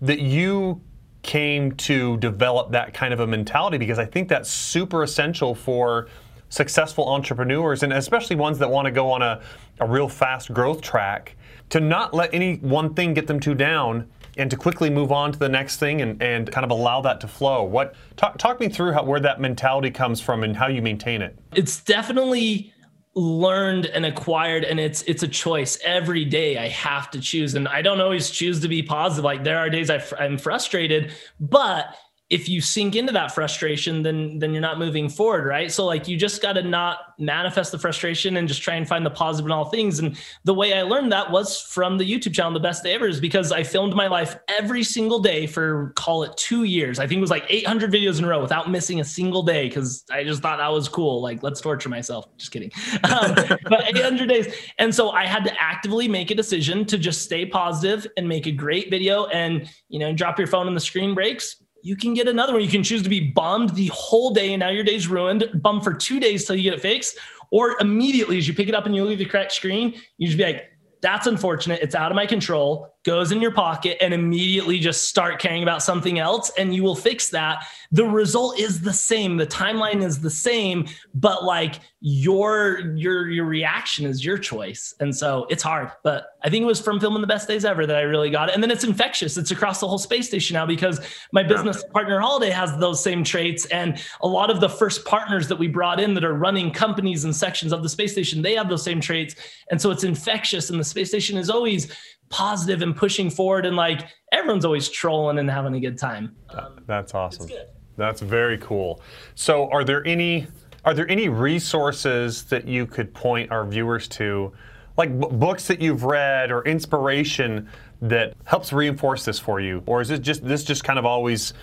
that 0.00 0.20
you 0.20 0.80
came 1.24 1.72
to 1.72 2.16
develop 2.18 2.70
that 2.72 2.94
kind 2.94 3.12
of 3.12 3.20
a 3.20 3.26
mentality 3.26 3.78
because 3.78 3.98
I 3.98 4.04
think 4.04 4.28
that's 4.28 4.50
super 4.50 5.02
essential 5.02 5.54
for 5.54 6.08
successful 6.50 7.08
entrepreneurs 7.08 7.82
and 7.82 7.92
especially 7.92 8.36
ones 8.36 8.58
that 8.58 8.70
want 8.70 8.86
to 8.86 8.92
go 8.92 9.10
on 9.10 9.22
a, 9.22 9.42
a 9.80 9.86
real 9.86 10.08
fast 10.08 10.52
growth 10.52 10.80
track 10.80 11.34
to 11.70 11.80
not 11.80 12.14
let 12.14 12.32
any 12.32 12.56
one 12.56 12.94
thing 12.94 13.14
get 13.14 13.26
them 13.26 13.40
too 13.40 13.54
down 13.54 14.08
and 14.36 14.50
to 14.50 14.56
quickly 14.56 14.90
move 14.90 15.12
on 15.12 15.32
to 15.32 15.38
the 15.38 15.48
next 15.48 15.78
thing 15.78 16.02
and, 16.02 16.20
and 16.22 16.50
kind 16.52 16.64
of 16.64 16.70
allow 16.70 17.00
that 17.00 17.20
to 17.20 17.28
flow. 17.28 17.62
What 17.62 17.94
talk, 18.16 18.36
talk 18.38 18.60
me 18.60 18.68
through 18.68 18.92
how, 18.92 19.04
where 19.04 19.20
that 19.20 19.40
mentality 19.40 19.90
comes 19.90 20.20
from 20.20 20.42
and 20.44 20.56
how 20.56 20.66
you 20.66 20.82
maintain 20.82 21.22
it. 21.22 21.38
It's 21.54 21.80
definitely 21.80 22.73
learned 23.14 23.86
and 23.86 24.04
acquired 24.04 24.64
and 24.64 24.80
it's 24.80 25.02
it's 25.02 25.22
a 25.22 25.28
choice. 25.28 25.78
Every 25.84 26.24
day 26.24 26.58
i 26.58 26.68
have 26.68 27.10
to 27.12 27.20
choose 27.20 27.54
and 27.54 27.68
i 27.68 27.80
don't 27.82 28.00
always 28.00 28.30
choose 28.30 28.60
to 28.60 28.68
be 28.68 28.82
positive. 28.82 29.24
Like 29.24 29.44
there 29.44 29.58
are 29.58 29.70
days 29.70 29.90
i 29.90 30.02
i'm 30.18 30.38
frustrated 30.38 31.12
but 31.38 31.96
if 32.30 32.48
you 32.48 32.60
sink 32.60 32.96
into 32.96 33.12
that 33.12 33.34
frustration 33.34 34.02
then 34.02 34.38
then 34.38 34.52
you're 34.52 34.62
not 34.62 34.78
moving 34.78 35.08
forward 35.08 35.46
right? 35.46 35.70
So 35.70 35.84
like 35.84 36.08
you 36.08 36.16
just 36.16 36.40
got 36.40 36.54
to 36.54 36.62
not 36.62 36.98
manifest 37.18 37.70
the 37.72 37.78
frustration 37.78 38.38
and 38.38 38.48
just 38.48 38.62
try 38.62 38.74
and 38.74 38.88
find 38.88 39.04
the 39.04 39.10
positive 39.10 39.46
in 39.46 39.52
all 39.52 39.66
things. 39.66 39.98
And 39.98 40.16
the 40.44 40.54
way 40.54 40.72
i 40.74 40.82
learned 40.82 41.12
that 41.12 41.30
was 41.30 41.60
from 41.60 41.98
the 41.98 42.04
youtube 42.04 42.34
channel 42.34 42.52
the 42.52 42.60
best 42.60 42.82
day 42.82 42.94
ever 42.94 43.06
is 43.06 43.20
because 43.20 43.52
i 43.52 43.62
filmed 43.62 43.94
my 43.94 44.06
life 44.06 44.36
every 44.48 44.82
single 44.82 45.20
day 45.20 45.46
for 45.46 45.92
call 45.96 46.22
it 46.22 46.36
two 46.36 46.64
years. 46.64 46.98
I 46.98 47.06
think 47.06 47.18
it 47.18 47.20
was 47.20 47.30
like 47.30 47.44
800 47.48 47.92
videos 47.92 48.18
in 48.18 48.24
a 48.24 48.28
row 48.28 48.40
without 48.40 48.70
missing 48.70 49.00
a 49.00 49.04
single 49.04 49.42
day 49.42 49.68
because 49.68 50.04
i 50.10 50.24
just 50.24 50.40
thought 50.42 50.58
that 50.58 50.72
was 50.72 50.88
cool. 50.88 51.20
Like 51.20 51.42
let's 51.42 51.60
torture 51.60 51.88
myself. 51.88 52.26
Just 52.36 52.50
kidding. 52.50 52.70
Um, 53.04 53.34
but 53.68 53.96
800 53.96 54.28
days. 54.28 54.54
And 54.78 54.94
so 54.94 55.10
i 55.10 55.26
had 55.26 55.44
to 55.44 55.62
actively 55.62 56.08
make 56.08 56.30
a 56.30 56.34
decision 56.34 56.84
to 56.86 56.98
just 56.98 57.22
stay 57.22 57.44
positive 57.44 58.06
and 58.16 58.28
make 58.28 58.46
a 58.46 58.52
great 58.52 58.90
video 58.90 59.26
and 59.26 59.68
you 59.88 59.98
know 59.98 60.12
drop 60.12 60.38
your 60.38 60.48
phone 60.48 60.66
and 60.66 60.76
the 60.76 60.80
screen 60.80 61.14
breaks 61.14 61.63
you 61.84 61.96
can 61.96 62.14
get 62.14 62.26
another 62.28 62.54
one. 62.54 62.62
You 62.62 62.68
can 62.68 62.82
choose 62.82 63.02
to 63.02 63.10
be 63.10 63.20
bummed 63.20 63.74
the 63.74 63.88
whole 63.88 64.30
day 64.30 64.54
and 64.54 64.60
now 64.60 64.70
your 64.70 64.84
day's 64.84 65.06
ruined, 65.06 65.50
bummed 65.62 65.84
for 65.84 65.92
two 65.92 66.18
days 66.18 66.46
till 66.46 66.56
you 66.56 66.62
get 66.62 66.72
it 66.72 66.80
fixed. 66.80 67.18
Or 67.50 67.76
immediately 67.78 68.38
as 68.38 68.48
you 68.48 68.54
pick 68.54 68.68
it 68.68 68.74
up 68.74 68.86
and 68.86 68.96
you 68.96 69.04
leave 69.04 69.18
the 69.18 69.26
cracked 69.26 69.52
screen, 69.52 69.94
you 70.16 70.26
just 70.26 70.38
be 70.38 70.44
like, 70.44 70.70
that's 71.02 71.26
unfortunate. 71.26 71.82
It's 71.82 71.94
out 71.94 72.10
of 72.10 72.16
my 72.16 72.24
control 72.24 72.93
goes 73.04 73.32
in 73.32 73.40
your 73.40 73.52
pocket 73.52 73.98
and 74.00 74.14
immediately 74.14 74.78
just 74.78 75.08
start 75.08 75.38
caring 75.38 75.62
about 75.62 75.82
something 75.82 76.18
else 76.18 76.50
and 76.58 76.74
you 76.74 76.82
will 76.82 76.96
fix 76.96 77.28
that. 77.28 77.66
The 77.92 78.04
result 78.04 78.58
is 78.58 78.80
the 78.80 78.92
same. 78.92 79.36
The 79.36 79.46
timeline 79.46 80.02
is 80.02 80.20
the 80.20 80.30
same 80.30 80.86
but 81.14 81.44
like 81.44 81.76
your 82.00 82.94
your 82.96 83.30
your 83.30 83.44
reaction 83.44 84.06
is 84.06 84.24
your 84.24 84.38
choice. 84.38 84.94
And 85.00 85.14
so 85.14 85.46
it's 85.50 85.62
hard 85.62 85.90
but 86.02 86.26
i 86.42 86.50
think 86.50 86.62
it 86.62 86.66
was 86.66 86.80
from 86.80 86.98
filming 86.98 87.20
the 87.20 87.26
best 87.26 87.46
days 87.48 87.64
ever 87.64 87.86
that 87.86 87.96
i 87.96 88.02
really 88.02 88.30
got 88.30 88.48
it. 88.48 88.54
And 88.54 88.62
then 88.62 88.70
it's 88.70 88.84
infectious. 88.84 89.36
It's 89.36 89.50
across 89.50 89.80
the 89.80 89.88
whole 89.88 89.98
space 89.98 90.26
station 90.26 90.54
now 90.54 90.66
because 90.66 91.00
my 91.32 91.42
business 91.42 91.84
partner 91.92 92.20
holiday 92.20 92.50
has 92.50 92.76
those 92.78 93.02
same 93.02 93.22
traits. 93.22 93.66
And 93.66 94.02
a 94.22 94.28
lot 94.28 94.50
of 94.50 94.60
the 94.60 94.68
first 94.68 95.04
partners 95.04 95.46
that 95.48 95.56
we 95.56 95.68
brought 95.68 96.00
in 96.00 96.14
that 96.14 96.24
are 96.24 96.34
running 96.34 96.70
companies 96.70 97.24
and 97.24 97.36
sections 97.36 97.72
of 97.72 97.82
the 97.82 97.88
space 97.88 98.12
station 98.12 98.40
they 98.40 98.54
have 98.54 98.68
those 98.68 98.82
same 98.82 99.00
traits. 99.00 99.34
And 99.70 99.80
so 99.80 99.90
it's 99.90 100.04
infectious 100.04 100.70
and 100.70 100.80
the 100.80 100.84
space 100.84 101.08
station 101.10 101.36
is 101.36 101.50
always 101.50 101.94
positive 102.34 102.82
and 102.82 102.96
pushing 102.96 103.30
forward 103.30 103.64
and 103.64 103.76
like 103.76 104.08
everyone's 104.32 104.64
always 104.64 104.88
trolling 104.88 105.38
and 105.38 105.48
having 105.48 105.72
a 105.76 105.78
good 105.78 105.96
time. 105.96 106.34
Um, 106.50 106.80
That's 106.84 107.14
awesome. 107.14 107.48
That's 107.96 108.20
very 108.20 108.58
cool. 108.58 109.00
So 109.36 109.70
are 109.70 109.84
there 109.84 110.04
any 110.04 110.48
are 110.84 110.94
there 110.94 111.08
any 111.08 111.28
resources 111.28 112.42
that 112.46 112.66
you 112.66 112.86
could 112.86 113.14
point 113.14 113.52
our 113.52 113.64
viewers 113.64 114.08
to 114.08 114.52
like 114.96 115.16
books 115.16 115.68
that 115.68 115.80
you've 115.80 116.02
read 116.02 116.50
or 116.50 116.64
inspiration 116.64 117.68
that 118.02 118.34
helps 118.44 118.72
reinforce 118.72 119.24
this 119.24 119.38
for 119.38 119.60
you 119.60 119.84
or 119.86 120.00
is 120.00 120.10
it 120.10 120.20
just 120.20 120.44
this 120.44 120.64
just 120.64 120.82
kind 120.82 120.98
of 120.98 121.06
always 121.06 121.54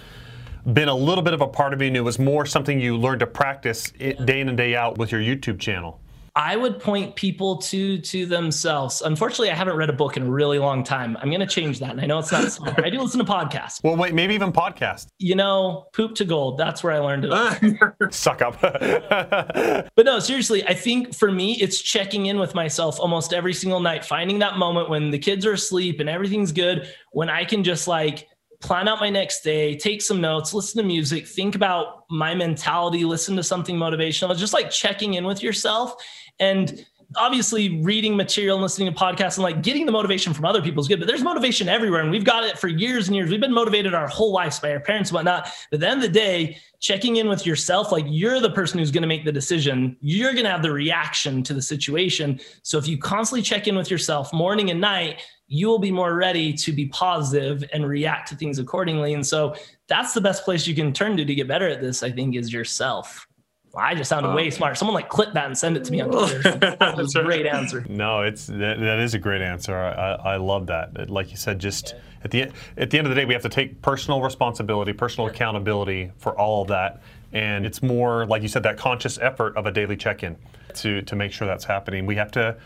been 0.72 0.88
a 0.88 0.96
little 0.96 1.24
bit 1.24 1.34
of 1.34 1.42
a 1.42 1.48
part 1.48 1.74
of 1.74 1.82
you 1.82 1.90
and 1.90 1.98
it 1.98 2.02
was 2.02 2.18
more 2.18 2.46
something 2.46 2.80
you 2.80 2.96
learned 2.96 3.20
to 3.20 3.28
practice 3.28 3.92
day 3.92 4.40
in 4.40 4.48
and 4.48 4.58
day 4.58 4.74
out 4.74 4.98
with 4.98 5.12
your 5.12 5.20
YouTube 5.20 5.60
channel? 5.60 6.00
I 6.36 6.56
would 6.56 6.80
point 6.80 7.16
people 7.16 7.58
to 7.58 7.98
to 8.00 8.26
themselves. 8.26 9.02
Unfortunately, 9.02 9.52
I 9.52 9.56
haven't 9.56 9.76
read 9.76 9.90
a 9.90 9.94
book 9.94 10.16
in 10.16 10.24
a 10.24 10.30
really 10.30 10.60
long 10.60 10.84
time. 10.84 11.18
I'm 11.20 11.30
going 11.30 11.42
to 11.42 11.48
change 11.48 11.80
that. 11.80 11.92
And 11.92 12.00
I 12.00 12.06
know 12.06 12.20
it's 12.20 12.32
not 12.32 12.50
smart. 12.52 12.84
I 12.84 12.90
do 12.90 13.02
listen 13.02 13.20
to 13.20 13.30
podcasts. 13.30 13.84
Well, 13.84 13.98
wait, 13.98 14.14
maybe 14.14 14.34
even 14.34 14.54
podcast. 14.54 15.08
You 15.20 15.36
know, 15.36 15.88
poop 15.94 16.16
to 16.16 16.26
gold. 16.26 16.58
That's 16.58 16.84
where 16.84 16.94
I 16.94 17.00
learned 17.00 17.26
it. 17.26 18.14
Suck 18.14 18.42
up. 18.42 18.62
but 18.62 20.06
no, 20.06 20.20
seriously, 20.20 20.66
I 20.66 20.74
think 20.74 21.14
for 21.14 21.32
me, 21.32 21.54
it's 21.60 21.82
checking 21.82 22.28
in 22.28 22.40
with 22.40 22.56
myself 22.56 23.00
almost 23.00 23.34
every 23.34 23.54
single 23.54 23.82
night, 23.82 24.06
finding 24.06 24.40
that 24.40 24.58
moment 24.58 24.90
when 24.90 25.12
the 25.12 25.20
kids 25.20 25.46
are 25.46 25.54
asleep 25.54 26.00
and 26.00 26.08
everything's 26.08 26.54
good, 26.54 26.88
when 27.12 27.30
I 27.30 27.44
can 27.44 27.64
just 27.64 27.88
like 27.88 28.28
plan 28.62 28.88
out 28.88 29.00
my 29.00 29.10
next 29.10 29.42
day, 29.42 29.76
take 29.76 30.02
some 30.02 30.22
notes, 30.22 30.54
listen 30.54 30.82
to 30.82 30.88
music, 30.88 31.28
think 31.28 31.56
about 31.56 32.06
my 32.10 32.34
mentality, 32.34 33.04
listen 33.04 33.36
to 33.36 33.44
something 33.44 33.76
motivational, 33.76 34.38
just 34.38 34.54
like 34.54 34.70
checking 34.70 35.16
in 35.16 35.26
with 35.26 35.44
yourself 35.44 35.96
and 36.40 36.86
obviously 37.18 37.82
reading 37.82 38.16
material 38.16 38.56
and 38.56 38.64
listening 38.64 38.92
to 38.92 38.98
podcasts 38.98 39.36
and 39.36 39.44
like 39.44 39.62
getting 39.62 39.86
the 39.86 39.92
motivation 39.92 40.34
from 40.34 40.46
other 40.46 40.62
people 40.62 40.82
is 40.82 40.88
good, 40.88 41.00
but 41.00 41.08
there's 41.08 41.24
motivation 41.24 41.68
everywhere. 41.68 42.02
And 42.02 42.12
we've 42.12 42.24
got 42.24 42.44
it 42.44 42.58
for 42.58 42.68
years 42.68 43.08
and 43.08 43.16
years. 43.16 43.30
We've 43.30 43.42
been 43.42 43.54
motivated 43.54 43.94
our 43.94 44.08
whole 44.08 44.32
lives 44.32 44.60
by 44.60 44.72
our 44.72 44.80
parents 44.80 45.10
and 45.10 45.16
whatnot. 45.16 45.50
But 45.70 45.78
at 45.78 45.80
the 45.82 45.88
end 45.90 46.04
of 46.04 46.14
the 46.14 46.20
day, 46.20 46.58
checking 46.80 47.18
in 47.18 47.28
with 47.28 47.46
yourself, 47.46 47.92
like 47.92 48.06
you're 48.08 48.40
the 48.40 48.52
person 48.52 48.80
who's 48.80 48.92
going 48.92 49.02
to 49.02 49.08
make 49.08 49.26
the 49.26 49.32
decision. 49.32 49.98
You're 50.00 50.34
going 50.34 50.46
to 50.46 50.52
have 50.52 50.62
the 50.62 50.72
reaction 50.72 51.44
to 51.44 51.54
the 51.54 51.62
situation. 51.62 52.40
So 52.64 52.78
if 52.78 52.88
you 52.88 52.98
constantly 52.98 53.42
check 53.42 53.68
in 53.68 53.76
with 53.76 53.92
yourself 53.92 54.32
morning 54.32 54.72
and 54.72 54.80
night, 54.80 55.22
you 55.52 55.68
will 55.68 55.80
be 55.80 55.92
more 55.92 56.16
ready 56.16 56.54
to 56.54 56.72
be 56.72 56.86
positive 56.88 57.62
and 57.74 57.86
react 57.86 58.30
to 58.30 58.36
things 58.38 58.58
accordingly. 58.58 59.16
And 59.16 59.28
so 59.28 59.54
that's 59.88 60.14
the 60.14 60.22
best 60.22 60.46
place 60.46 60.66
you 60.66 60.74
can 60.74 60.94
turn 60.94 61.18
to 61.18 61.26
to 61.26 61.36
get 61.36 61.46
better 61.46 61.68
at 61.68 61.82
this, 61.82 62.04
I 62.04 62.10
think, 62.10 62.38
is 62.38 62.54
yourself. 62.54 63.28
I 63.76 63.94
just 63.94 64.10
sounded 64.10 64.30
um, 64.30 64.36
way 64.36 64.50
smart. 64.50 64.78
Someone 64.78 64.96
like 64.96 65.10
clip 65.10 65.34
that 65.34 65.48
and 65.48 65.58
send 65.58 65.76
it 65.76 65.84
to 65.84 65.92
me 65.92 66.00
on 66.00 66.10
Twitter. 66.10 66.58
That's 66.80 67.16
a 67.16 67.24
great 67.24 67.46
answer. 67.46 67.86
No, 67.90 68.22
it's 68.22 68.48
that, 68.48 68.80
that 68.80 69.00
is 69.00 69.14
a 69.14 69.20
great 69.20 69.42
answer. 69.42 69.76
I, 69.76 70.14
I 70.14 70.36
love 70.38 70.68
that. 70.68 71.10
Like 71.10 71.32
you 71.32 71.38
said, 71.38 71.60
just 71.60 71.96
yeah. 71.96 72.24
at 72.24 72.32
the 72.32 72.42
at 72.78 72.90
the 72.90 72.98
end 72.98 73.08
of 73.08 73.10
the 73.14 73.16
day, 73.20 73.26
we 73.26 73.34
have 73.34 73.44
to 73.44 73.50
take 73.50 73.82
personal 73.82 74.22
responsibility, 74.22 74.94
personal 74.94 75.28
yeah. 75.28 75.36
accountability 75.36 76.12
for 76.18 76.38
all 76.40 76.62
of 76.62 76.70
that, 76.70 77.02
and 77.34 77.66
it's 77.66 77.84
more 77.84 78.26
like 78.26 78.42
you 78.42 78.48
said 78.48 78.64
that 78.64 78.78
conscious 78.78 79.18
effort 79.20 79.56
of 79.58 79.66
a 79.66 79.72
daily 79.72 79.98
check-in 79.98 80.38
to 80.76 81.02
to 81.02 81.16
make 81.16 81.34
sure 81.34 81.46
that's 81.46 81.66
happening. 81.66 82.06
We 82.06 82.16
have 82.16 82.32
to 82.32 82.58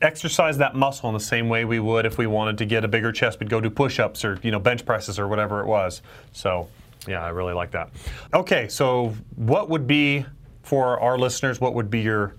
exercise 0.00 0.58
that 0.58 0.74
muscle 0.74 1.08
in 1.08 1.14
the 1.14 1.20
same 1.20 1.48
way 1.48 1.64
we 1.64 1.80
would 1.80 2.06
if 2.06 2.18
we 2.18 2.26
wanted 2.26 2.58
to 2.58 2.66
get 2.66 2.84
a 2.84 2.88
bigger 2.88 3.12
chest. 3.12 3.40
We'd 3.40 3.50
go 3.50 3.60
do 3.60 3.70
push-ups 3.70 4.24
or 4.24 4.38
you 4.42 4.50
know 4.50 4.58
bench 4.58 4.84
presses 4.84 5.18
or 5.18 5.28
whatever 5.28 5.60
it 5.60 5.66
was. 5.66 6.02
So. 6.32 6.68
Yeah, 7.06 7.24
I 7.24 7.28
really 7.28 7.54
like 7.54 7.70
that. 7.70 7.90
Okay, 8.34 8.68
so 8.68 9.14
what 9.36 9.70
would 9.70 9.86
be 9.86 10.26
for 10.68 11.00
our 11.00 11.16
listeners, 11.16 11.60
what 11.60 11.74
would 11.74 11.88
be 11.90 12.00
your 12.00 12.36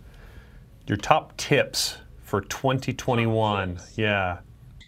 your 0.86 0.98
top 0.98 1.36
tips 1.38 1.98
for 2.22 2.42
2021? 2.42 3.80
Yeah. 3.96 4.40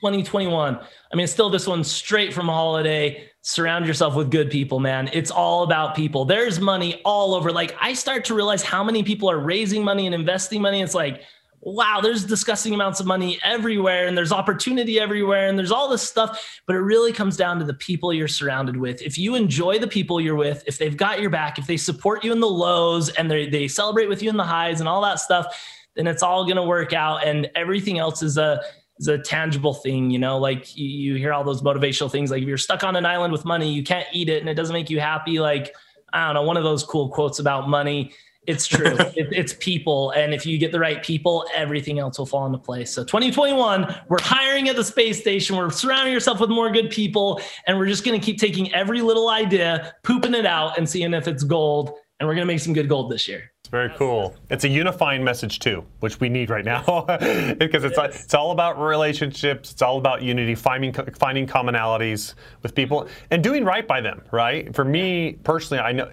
2021. 0.02 0.80
I 0.80 1.16
mean, 1.16 1.28
still 1.28 1.50
this 1.50 1.68
one 1.68 1.84
straight 1.84 2.34
from 2.34 2.48
holiday. 2.48 3.28
Surround 3.42 3.88
yourself 3.88 4.16
with 4.16 4.30
good 4.30 4.52
people, 4.52 4.80
man. 4.80 5.10
It's 5.14 5.32
all 5.32 5.64
about 5.64 5.96
people. 5.96 6.26
There's 6.26 6.60
money 6.60 7.02
all 7.04 7.34
over. 7.34 7.52
Like 7.52 7.76
I 7.82 7.94
start 7.94 8.26
to 8.26 8.36
realize 8.36 8.62
how 8.62 8.84
many 8.84 9.02
people 9.02 9.30
are 9.30 9.40
raising 9.40 9.84
money 9.84 10.06
and 10.06 10.14
investing 10.14 10.62
money. 10.62 10.82
It's 10.82 10.94
like, 10.94 11.24
wow, 11.62 12.00
there's 12.02 12.26
disgusting 12.26 12.74
amounts 12.74 13.00
of 13.00 13.06
money 13.06 13.40
everywhere 13.44 14.08
and 14.08 14.18
there's 14.18 14.32
opportunity 14.32 15.00
everywhere 15.00 15.48
and 15.48 15.58
there's 15.58 15.72
all 15.72 15.88
this 15.88 16.02
stuff. 16.02 16.62
But 16.66 16.76
it 16.76 16.80
really 16.80 17.14
comes 17.14 17.38
down 17.38 17.60
to 17.60 17.66
the 17.66 17.74
people 17.74 18.12
you're 18.12 18.28
surrounded 18.28 18.78
with. 18.78 19.02
If 19.02 19.18
you 19.18 19.36
enjoy 19.36 19.78
the 19.78 19.88
people 19.88 20.20
you're 20.20 20.36
with, 20.36 20.64
if 20.66 20.80
they've 20.80 20.98
got 20.98 21.22
your 21.22 21.30
back, 21.30 21.60
if 21.60 21.68
they 21.68 21.78
support 21.78 22.24
you 22.24 22.32
in 22.32 22.40
the 22.40 22.50
lows 22.50 23.10
and 23.10 23.30
they, 23.30 23.48
they 23.48 23.68
celebrate 23.68 24.10
with 24.10 24.24
you 24.24 24.30
in 24.30 24.38
the 24.38 24.44
highs 24.44 24.80
and 24.80 24.90
all 24.90 25.02
that 25.04 25.20
stuff, 25.20 25.56
then 25.96 26.08
it's 26.08 26.24
all 26.24 26.46
going 26.46 26.56
to 26.56 26.64
work 26.64 26.94
out. 26.94 27.26
And 27.26 27.50
everything 27.56 28.00
else 28.00 28.24
is 28.24 28.38
a, 28.40 28.62
is 28.98 29.08
a 29.08 29.20
tangible 29.20 29.76
thing, 29.76 30.10
you 30.10 30.20
know, 30.20 30.40
like 30.40 30.76
you, 30.76 30.88
you 30.88 31.16
hear 31.16 31.32
all 31.32 31.44
those 31.44 31.62
motivational 31.62 32.12
things. 32.12 32.32
Like 32.32 32.42
if 32.42 32.48
you're 32.48 32.58
stuck 32.58 32.84
on 32.84 32.96
an 32.96 33.06
island 33.06 33.32
with 33.32 33.46
money, 33.46 33.72
you 33.72 33.84
can't 33.84 34.08
eat 34.14 34.30
it 34.30 34.40
and 34.40 34.50
it 34.50 34.56
doesn't 34.56 34.74
make 34.74 34.90
you 34.90 35.00
happy. 35.00 35.40
Like, 35.40 35.76
I 36.12 36.26
don't 36.26 36.36
know, 36.36 36.42
one 36.44 36.58
of 36.58 36.64
those 36.64 36.84
cool 36.84 37.10
quotes 37.10 37.38
about 37.38 37.70
money. 37.70 38.14
It's 38.48 38.66
true. 38.66 38.96
it, 39.16 39.28
it's 39.32 39.54
people. 39.54 40.12
And 40.12 40.34
if 40.34 40.46
you 40.46 40.58
get 40.58 40.72
the 40.72 40.80
right 40.80 41.04
people, 41.04 41.46
everything 41.56 42.00
else 42.00 42.18
will 42.18 42.26
fall 42.26 42.46
into 42.46 42.58
place. 42.58 42.92
So 42.92 43.04
2021, 43.04 43.96
we're 44.10 44.18
hiring 44.22 44.68
at 44.70 44.76
the 44.76 44.84
space 44.84 45.20
station. 45.20 45.56
We're 45.56 45.70
surrounding 45.70 46.14
yourself 46.14 46.40
with 46.40 46.50
more 46.50 46.72
good 46.72 46.90
people. 46.90 47.40
And 47.68 47.78
we're 47.78 47.88
just 47.88 48.04
going 48.04 48.20
to 48.20 48.26
keep 48.26 48.40
taking 48.40 48.74
every 48.74 49.02
little 49.02 49.30
idea, 49.30 49.94
pooping 50.04 50.34
it 50.34 50.46
out, 50.46 50.78
and 50.78 50.90
seeing 50.90 51.14
if 51.14 51.28
it's 51.28 51.44
gold. 51.44 51.94
And 52.20 52.28
we're 52.28 52.36
going 52.36 52.48
to 52.48 52.54
make 52.54 52.60
some 52.60 52.74
good 52.74 52.90
gold 52.90 53.12
this 53.12 53.28
year. 53.28 53.52
It's 53.62 53.70
very 53.70 53.92
cool. 53.96 54.36
It's 54.50 54.64
a 54.64 54.70
unifying 54.70 55.24
message 55.24 55.60
too, 55.60 55.84
which 56.00 56.20
we 56.20 56.30
need 56.30 56.50
right 56.50 56.66
now, 56.66 57.06
because 57.60 57.84
it's 57.84 57.98
yes. 57.98 58.24
it's 58.24 58.34
all 58.34 58.52
about 58.52 58.80
relationships. 58.80 59.72
It's 59.72 59.82
all 59.82 59.98
about 59.98 60.22
unity, 60.22 60.54
finding 60.54 60.94
finding 60.94 61.48
commonalities 61.48 62.36
with 62.62 62.76
people, 62.76 63.08
and 63.32 63.44
doing 63.44 63.66
right 63.66 63.88
by 63.88 64.02
them. 64.02 64.22
Right. 64.32 64.74
For 64.76 64.86
me 64.86 65.34
personally, 65.44 65.82
I 65.82 65.92
know 65.94 66.12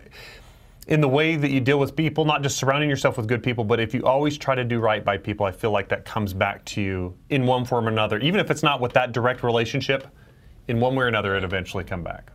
in 0.89 1.03
the 1.03 1.09
way 1.09 1.37
that 1.37 1.51
you 1.51 1.61
deal 1.61 1.79
with 1.79 1.95
people, 1.95 2.25
not 2.25 2.43
just 2.43 2.57
surrounding 2.57 2.89
yourself 2.89 3.19
with 3.19 3.29
good 3.29 3.43
people, 3.43 3.63
but 3.63 3.79
if 3.79 3.93
you 3.93 4.05
always 4.05 4.39
try 4.39 4.55
to 4.55 4.65
do 4.65 4.81
right 4.81 5.05
by 5.05 5.19
people, 5.19 5.45
I 5.45 5.53
feel 5.53 5.71
like 5.71 5.91
that 5.91 6.07
comes 6.07 6.33
back 6.33 6.65
to 6.67 6.81
you 6.81 7.15
in 7.29 7.45
one 7.47 7.67
form 7.67 7.87
or 7.87 7.91
another. 7.91 8.19
Even 8.21 8.41
if 8.41 8.51
it's 8.51 8.63
not 8.63 8.81
with 8.81 8.95
that 8.95 9.13
direct 9.13 9.43
relationship, 9.43 10.09
in 10.67 10.81
one 10.81 10.95
way 10.95 11.05
or 11.05 11.09
another, 11.09 11.37
it 11.37 11.45
eventually 11.45 11.85
come 11.85 12.03
back. 12.03 12.33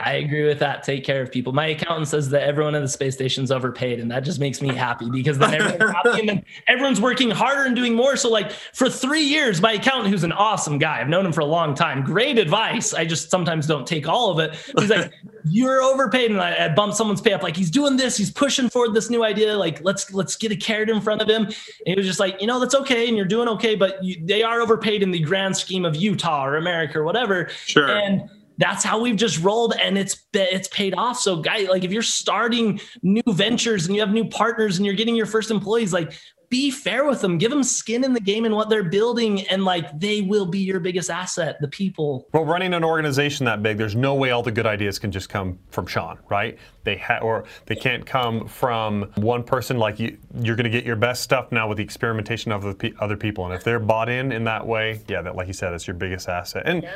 I 0.00 0.14
agree 0.14 0.46
with 0.46 0.58
that. 0.60 0.82
Take 0.82 1.04
care 1.04 1.22
of 1.22 1.30
people. 1.30 1.52
My 1.52 1.66
accountant 1.66 2.08
says 2.08 2.30
that 2.30 2.42
everyone 2.42 2.74
in 2.74 2.82
the 2.82 2.88
space 2.88 3.14
station 3.14 3.44
is 3.44 3.50
overpaid, 3.50 4.00
and 4.00 4.10
that 4.10 4.20
just 4.20 4.40
makes 4.40 4.60
me 4.60 4.74
happy 4.74 5.10
because 5.10 5.38
then 5.38 5.54
everyone's 5.54 5.94
happy 6.04 6.20
and 6.20 6.28
then 6.28 6.44
everyone's 6.66 7.00
working 7.00 7.30
harder 7.30 7.64
and 7.64 7.76
doing 7.76 7.94
more. 7.94 8.16
So, 8.16 8.30
like 8.30 8.50
for 8.50 8.88
three 8.88 9.22
years, 9.22 9.60
my 9.60 9.72
accountant, 9.72 10.10
who's 10.10 10.24
an 10.24 10.32
awesome 10.32 10.78
guy, 10.78 11.00
I've 11.00 11.08
known 11.08 11.26
him 11.26 11.32
for 11.32 11.40
a 11.40 11.46
long 11.46 11.74
time, 11.74 12.02
great 12.02 12.38
advice. 12.38 12.94
I 12.94 13.04
just 13.04 13.30
sometimes 13.30 13.66
don't 13.66 13.86
take 13.86 14.08
all 14.08 14.30
of 14.30 14.38
it. 14.38 14.56
He's 14.78 14.90
like, 14.90 15.12
"You're 15.44 15.82
overpaid," 15.82 16.30
and 16.30 16.40
I, 16.40 16.66
I 16.66 16.68
bump 16.74 16.94
someone's 16.94 17.20
pay 17.20 17.32
up. 17.32 17.42
Like 17.42 17.56
he's 17.56 17.70
doing 17.70 17.96
this, 17.96 18.16
he's 18.16 18.30
pushing 18.30 18.68
forward 18.68 18.94
this 18.94 19.10
new 19.10 19.24
idea. 19.24 19.56
Like 19.56 19.82
let's 19.84 20.12
let's 20.12 20.36
get 20.36 20.52
a 20.52 20.56
carrot 20.56 20.90
in 20.90 21.00
front 21.00 21.22
of 21.22 21.28
him. 21.28 21.44
And 21.44 21.54
he 21.84 21.94
was 21.94 22.06
just 22.06 22.20
like, 22.20 22.40
you 22.40 22.46
know, 22.46 22.60
that's 22.60 22.74
okay, 22.74 23.08
and 23.08 23.16
you're 23.16 23.26
doing 23.26 23.48
okay, 23.48 23.74
but 23.74 24.02
you, 24.02 24.16
they 24.24 24.42
are 24.42 24.60
overpaid 24.60 25.02
in 25.02 25.10
the 25.10 25.20
grand 25.20 25.56
scheme 25.56 25.84
of 25.84 25.96
Utah 25.96 26.44
or 26.44 26.56
America 26.56 26.98
or 26.98 27.04
whatever. 27.04 27.48
Sure. 27.66 27.88
And 27.88 28.28
that's 28.58 28.84
how 28.84 29.00
we've 29.00 29.16
just 29.16 29.42
rolled 29.42 29.74
and 29.80 29.98
it's 29.98 30.26
it's 30.32 30.68
paid 30.68 30.94
off. 30.94 31.18
So 31.18 31.36
guy 31.36 31.66
like 31.70 31.84
if 31.84 31.92
you're 31.92 32.02
starting 32.02 32.80
new 33.02 33.22
ventures 33.26 33.86
and 33.86 33.94
you 33.94 34.00
have 34.00 34.12
new 34.12 34.28
partners 34.28 34.76
and 34.76 34.86
you're 34.86 34.94
getting 34.94 35.16
your 35.16 35.26
first 35.26 35.50
employees 35.50 35.92
like 35.92 36.12
be 36.48 36.70
fair 36.70 37.04
with 37.04 37.20
them. 37.20 37.38
Give 37.38 37.50
them 37.50 37.62
skin 37.62 38.04
in 38.04 38.12
the 38.12 38.20
game 38.20 38.44
and 38.44 38.54
what 38.54 38.68
they're 38.68 38.84
building 38.84 39.42
and 39.48 39.64
like 39.64 39.98
they 39.98 40.22
will 40.22 40.46
be 40.46 40.58
your 40.58 40.80
biggest 40.80 41.10
asset 41.10 41.56
the 41.60 41.68
people. 41.68 42.28
Well 42.32 42.44
running 42.44 42.74
an 42.74 42.84
organization 42.84 43.46
that 43.46 43.62
big 43.62 43.78
there's 43.78 43.96
no 43.96 44.14
way 44.14 44.30
all 44.30 44.42
the 44.42 44.52
good 44.52 44.66
ideas 44.66 44.98
can 44.98 45.12
just 45.12 45.28
come 45.28 45.58
from 45.70 45.86
sean 45.86 46.18
right? 46.28 46.58
They 46.84 46.96
ha- 46.96 47.18
or 47.18 47.44
they 47.66 47.74
can't 47.74 48.06
come 48.06 48.46
from 48.46 49.10
one 49.16 49.42
person 49.42 49.78
like 49.78 49.98
you 49.98 50.18
you're 50.40 50.56
going 50.56 50.64
to 50.64 50.70
get 50.70 50.84
your 50.84 50.96
best 50.96 51.22
stuff 51.22 51.50
now 51.50 51.68
with 51.68 51.78
the 51.78 51.84
experimentation 51.84 52.52
of 52.52 52.62
the 52.62 52.74
pe- 52.74 52.92
other 53.00 53.16
people. 53.16 53.44
And 53.44 53.54
if 53.54 53.64
they're 53.64 53.80
bought 53.80 54.08
in 54.08 54.32
in 54.32 54.44
that 54.44 54.66
way 54.66 55.00
yeah 55.08 55.22
that 55.22 55.36
like 55.36 55.46
you 55.46 55.52
said 55.52 55.72
it's 55.72 55.86
your 55.86 55.96
biggest 55.96 56.28
asset. 56.28 56.62
And 56.66 56.86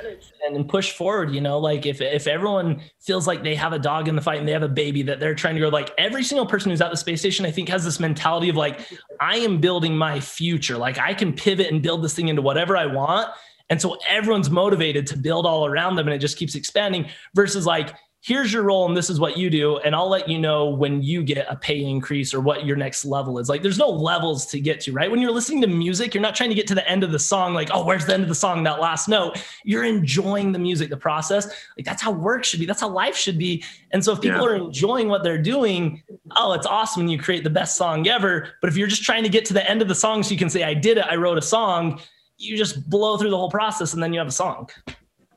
and 0.46 0.68
push 0.68 0.92
forward 0.92 1.32
you 1.34 1.40
know? 1.40 1.58
Like 1.58 1.86
if 1.86 2.00
if 2.00 2.26
everyone 2.26 2.80
feels 3.00 3.26
like 3.26 3.42
they 3.42 3.54
have 3.54 3.72
a 3.72 3.78
dog 3.78 4.08
in 4.08 4.16
the 4.16 4.22
fight 4.22 4.38
and 4.38 4.48
they 4.48 4.52
have 4.52 4.62
a 4.62 4.68
baby 4.68 5.02
that 5.02 5.20
they're 5.20 5.34
trying 5.34 5.54
to 5.54 5.60
grow 5.60 5.68
like 5.68 5.92
every 5.98 6.22
single 6.22 6.46
person 6.46 6.70
who's 6.70 6.80
at 6.80 6.90
the 6.90 6.96
space 6.96 7.20
station 7.20 7.44
i 7.46 7.50
think 7.50 7.68
has 7.68 7.84
this 7.84 7.98
mentality 8.00 8.48
of 8.48 8.56
like 8.56 8.80
i 9.20 9.36
am 9.40 9.60
building 9.60 9.96
my 9.96 10.20
future. 10.20 10.76
Like 10.76 10.98
i 10.98 11.14
can 11.14 11.32
pivot 11.32 11.70
and 11.70 11.82
build 11.82 12.02
this 12.02 12.14
thing 12.14 12.28
into 12.28 12.42
whatever 12.42 12.76
i 12.76 12.86
want. 12.86 13.28
And 13.68 13.80
so 13.80 13.98
everyone's 14.08 14.50
motivated 14.50 15.06
to 15.08 15.16
build 15.16 15.46
all 15.46 15.66
around 15.66 15.96
them 15.96 16.08
and 16.08 16.14
it 16.14 16.18
just 16.18 16.36
keeps 16.36 16.54
expanding 16.54 17.08
versus 17.34 17.66
like 17.66 17.94
here's 18.22 18.52
your 18.52 18.64
role 18.64 18.86
and 18.86 18.94
this 18.94 19.08
is 19.08 19.18
what 19.18 19.38
you 19.38 19.48
do 19.48 19.78
and 19.78 19.94
i'll 19.94 20.08
let 20.08 20.28
you 20.28 20.38
know 20.38 20.68
when 20.68 21.02
you 21.02 21.22
get 21.22 21.46
a 21.48 21.56
pay 21.56 21.82
increase 21.82 22.34
or 22.34 22.40
what 22.40 22.66
your 22.66 22.76
next 22.76 23.06
level 23.06 23.38
is. 23.38 23.48
Like 23.48 23.62
there's 23.62 23.78
no 23.78 23.88
levels 23.88 24.44
to 24.46 24.60
get 24.60 24.80
to 24.80 24.92
right? 24.92 25.10
When 25.10 25.20
you're 25.20 25.30
listening 25.30 25.62
to 25.62 25.66
music 25.66 26.14
you're 26.14 26.22
not 26.22 26.34
trying 26.34 26.50
to 26.50 26.54
get 26.54 26.66
to 26.66 26.74
the 26.74 26.86
end 26.88 27.02
of 27.02 27.12
the 27.12 27.18
song 27.18 27.54
like 27.54 27.70
oh 27.72 27.84
where's 27.84 28.04
the 28.04 28.14
end 28.14 28.22
of 28.22 28.28
the 28.28 28.34
song 28.34 28.62
that 28.64 28.80
last 28.80 29.08
note? 29.08 29.42
You're 29.64 29.84
enjoying 29.84 30.52
the 30.52 30.58
music 30.58 30.90
the 30.90 30.96
process. 30.96 31.46
Like 31.78 31.86
that's 31.86 32.02
how 32.02 32.10
work 32.10 32.44
should 32.44 32.60
be. 32.60 32.66
That's 32.66 32.80
how 32.80 32.90
life 32.90 33.16
should 33.16 33.38
be. 33.38 33.64
And 33.92 34.04
so 34.04 34.12
if 34.12 34.20
people 34.20 34.42
yeah. 34.42 34.48
are 34.48 34.54
enjoying 34.56 35.08
what 35.08 35.22
they're 35.22 35.40
doing 35.40 36.02
oh 36.36 36.52
it's 36.52 36.66
awesome 36.66 37.02
when 37.02 37.10
you 37.10 37.18
create 37.18 37.44
the 37.44 37.50
best 37.50 37.76
song 37.76 38.06
ever 38.08 38.48
but 38.60 38.68
if 38.68 38.76
you're 38.76 38.88
just 38.88 39.02
trying 39.02 39.22
to 39.22 39.28
get 39.28 39.44
to 39.44 39.52
the 39.52 39.68
end 39.70 39.82
of 39.82 39.88
the 39.88 39.94
song 39.94 40.22
so 40.22 40.30
you 40.30 40.38
can 40.38 40.50
say 40.50 40.62
i 40.62 40.74
did 40.74 40.98
it 40.98 41.04
i 41.08 41.16
wrote 41.16 41.38
a 41.38 41.42
song 41.42 42.00
you 42.38 42.56
just 42.56 42.88
blow 42.88 43.16
through 43.16 43.30
the 43.30 43.36
whole 43.36 43.50
process 43.50 43.94
and 43.94 44.02
then 44.02 44.12
you 44.12 44.18
have 44.18 44.28
a 44.28 44.32
song 44.32 44.68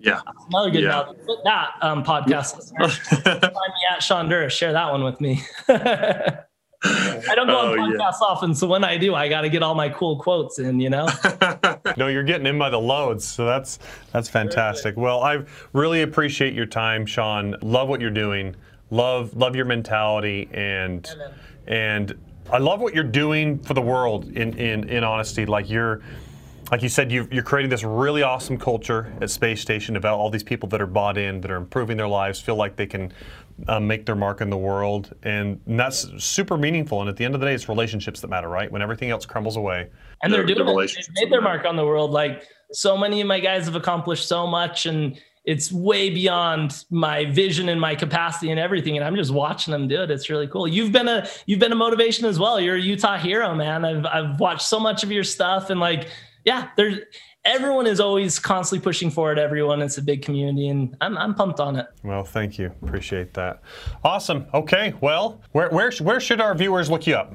yeah. 0.03 0.19
Another 0.49 0.69
good 0.69 0.83
yeah. 0.83 1.05
that 1.45 1.71
um, 1.81 2.03
podcast. 2.03 2.75
Find 2.77 3.43
me 3.43 3.53
at 3.89 4.01
Shonduras. 4.01 4.51
Share 4.51 4.73
that 4.73 4.91
one 4.91 5.01
with 5.01 5.21
me. 5.21 5.41
I 6.85 7.35
don't 7.35 7.47
go 7.47 7.57
oh, 7.57 7.71
on 7.71 7.77
podcasts 7.77 8.19
yeah. 8.19 8.27
often, 8.27 8.53
so 8.53 8.67
when 8.67 8.83
I 8.83 8.97
do, 8.97 9.15
I 9.15 9.29
got 9.29 9.41
to 9.41 9.49
get 9.49 9.63
all 9.63 9.73
my 9.73 9.87
cool 9.87 10.19
quotes 10.19 10.59
in. 10.59 10.81
You 10.81 10.89
know. 10.89 11.07
no, 11.97 12.07
you're 12.07 12.23
getting 12.23 12.45
in 12.45 12.59
by 12.59 12.69
the 12.69 12.79
loads, 12.79 13.25
so 13.25 13.45
that's 13.45 13.79
that's 14.11 14.27
fantastic. 14.27 14.97
Well, 14.97 15.23
I 15.23 15.43
really 15.71 16.01
appreciate 16.01 16.53
your 16.53 16.65
time, 16.65 17.05
Sean. 17.05 17.55
Love 17.61 17.87
what 17.87 18.01
you're 18.01 18.09
doing. 18.09 18.57
Love 18.89 19.35
love 19.35 19.55
your 19.55 19.65
mentality 19.65 20.49
and 20.53 21.07
and 21.67 22.17
I 22.51 22.57
love 22.57 22.81
what 22.81 22.93
you're 22.93 23.03
doing 23.03 23.59
for 23.59 23.73
the 23.73 23.81
world. 23.81 24.25
In 24.31 24.57
in 24.57 24.89
in 24.89 25.03
honesty, 25.03 25.45
like 25.45 25.69
you're 25.69 26.01
like 26.71 26.81
you 26.81 26.89
said, 26.89 27.11
you 27.11 27.27
are 27.33 27.41
creating 27.43 27.69
this 27.69 27.83
really 27.83 28.23
awesome 28.23 28.57
culture 28.57 29.13
at 29.21 29.29
Space 29.29 29.61
Station 29.61 29.95
about 29.95 30.17
all 30.17 30.29
these 30.29 30.43
people 30.43 30.67
that 30.69 30.81
are 30.81 30.87
bought 30.87 31.17
in, 31.17 31.41
that 31.41 31.51
are 31.51 31.57
improving 31.57 31.97
their 31.97 32.07
lives, 32.07 32.39
feel 32.39 32.55
like 32.55 32.75
they 32.75 32.87
can 32.87 33.13
uh, 33.67 33.79
make 33.79 34.05
their 34.05 34.15
mark 34.15 34.41
in 34.41 34.49
the 34.49 34.57
world, 34.57 35.13
and, 35.23 35.59
and, 35.67 35.79
that's 35.79 36.07
super 36.23 36.57
meaningful. 36.57 37.01
And 37.01 37.09
at 37.09 37.15
the 37.15 37.25
end 37.25 37.35
of 37.35 37.41
the 37.41 37.45
day, 37.45 37.53
it's 37.53 37.69
relationships 37.69 38.21
that 38.21 38.29
matter, 38.29 38.49
right? 38.49 38.71
When 38.71 38.81
everything 38.81 39.11
else 39.11 39.25
crumbles 39.25 39.55
away, 39.55 39.89
and 40.23 40.33
they're 40.33 40.43
doing 40.43 40.65
the 40.65 40.77
it. 40.79 40.91
They've 40.95 41.23
made 41.23 41.31
their 41.31 41.41
mark 41.41 41.65
on 41.65 41.75
the 41.75 41.85
world. 41.85 42.11
Like 42.11 42.47
so 42.71 42.97
many 42.97 43.21
of 43.21 43.27
my 43.27 43.39
guys 43.39 43.65
have 43.65 43.75
accomplished 43.75 44.27
so 44.27 44.47
much, 44.47 44.85
and 44.85 45.19
it's 45.45 45.71
way 45.71 46.09
beyond 46.09 46.85
my 46.89 47.25
vision 47.25 47.69
and 47.69 47.79
my 47.79 47.95
capacity 47.95 48.49
and 48.49 48.59
everything 48.59 48.95
and 48.95 49.05
i'm 49.05 49.15
just 49.15 49.31
watching 49.31 49.71
them 49.71 49.87
do 49.87 50.01
it 50.01 50.09
it's 50.09 50.29
really 50.29 50.47
cool 50.47 50.67
you've 50.67 50.91
been 50.91 51.07
a 51.07 51.27
you've 51.45 51.59
been 51.59 51.71
a 51.71 51.75
motivation 51.75 52.25
as 52.25 52.39
well 52.39 52.59
you're 52.59 52.75
a 52.75 52.81
utah 52.81 53.17
hero 53.17 53.53
man 53.53 53.83
i've, 53.83 54.05
I've 54.05 54.39
watched 54.39 54.63
so 54.63 54.79
much 54.79 55.03
of 55.03 55.11
your 55.11 55.23
stuff 55.23 55.69
and 55.69 55.79
like 55.79 56.07
yeah, 56.45 56.69
there's 56.75 56.99
everyone 57.45 57.87
is 57.87 57.99
always 57.99 58.39
constantly 58.39 58.83
pushing 58.83 59.09
forward. 59.09 59.39
Everyone, 59.39 59.81
it's 59.81 59.97
a 59.97 60.01
big 60.01 60.21
community, 60.21 60.67
and 60.67 60.95
I'm, 61.01 61.17
I'm 61.17 61.33
pumped 61.33 61.59
on 61.59 61.77
it. 61.77 61.87
Well, 62.03 62.23
thank 62.23 62.57
you, 62.57 62.71
appreciate 62.81 63.33
that. 63.33 63.61
Awesome. 64.03 64.45
Okay, 64.53 64.93
well, 65.01 65.41
where 65.51 65.69
where 65.69 65.91
where 66.01 66.19
should 66.19 66.41
our 66.41 66.55
viewers 66.55 66.89
look 66.89 67.07
you 67.07 67.15
up? 67.15 67.33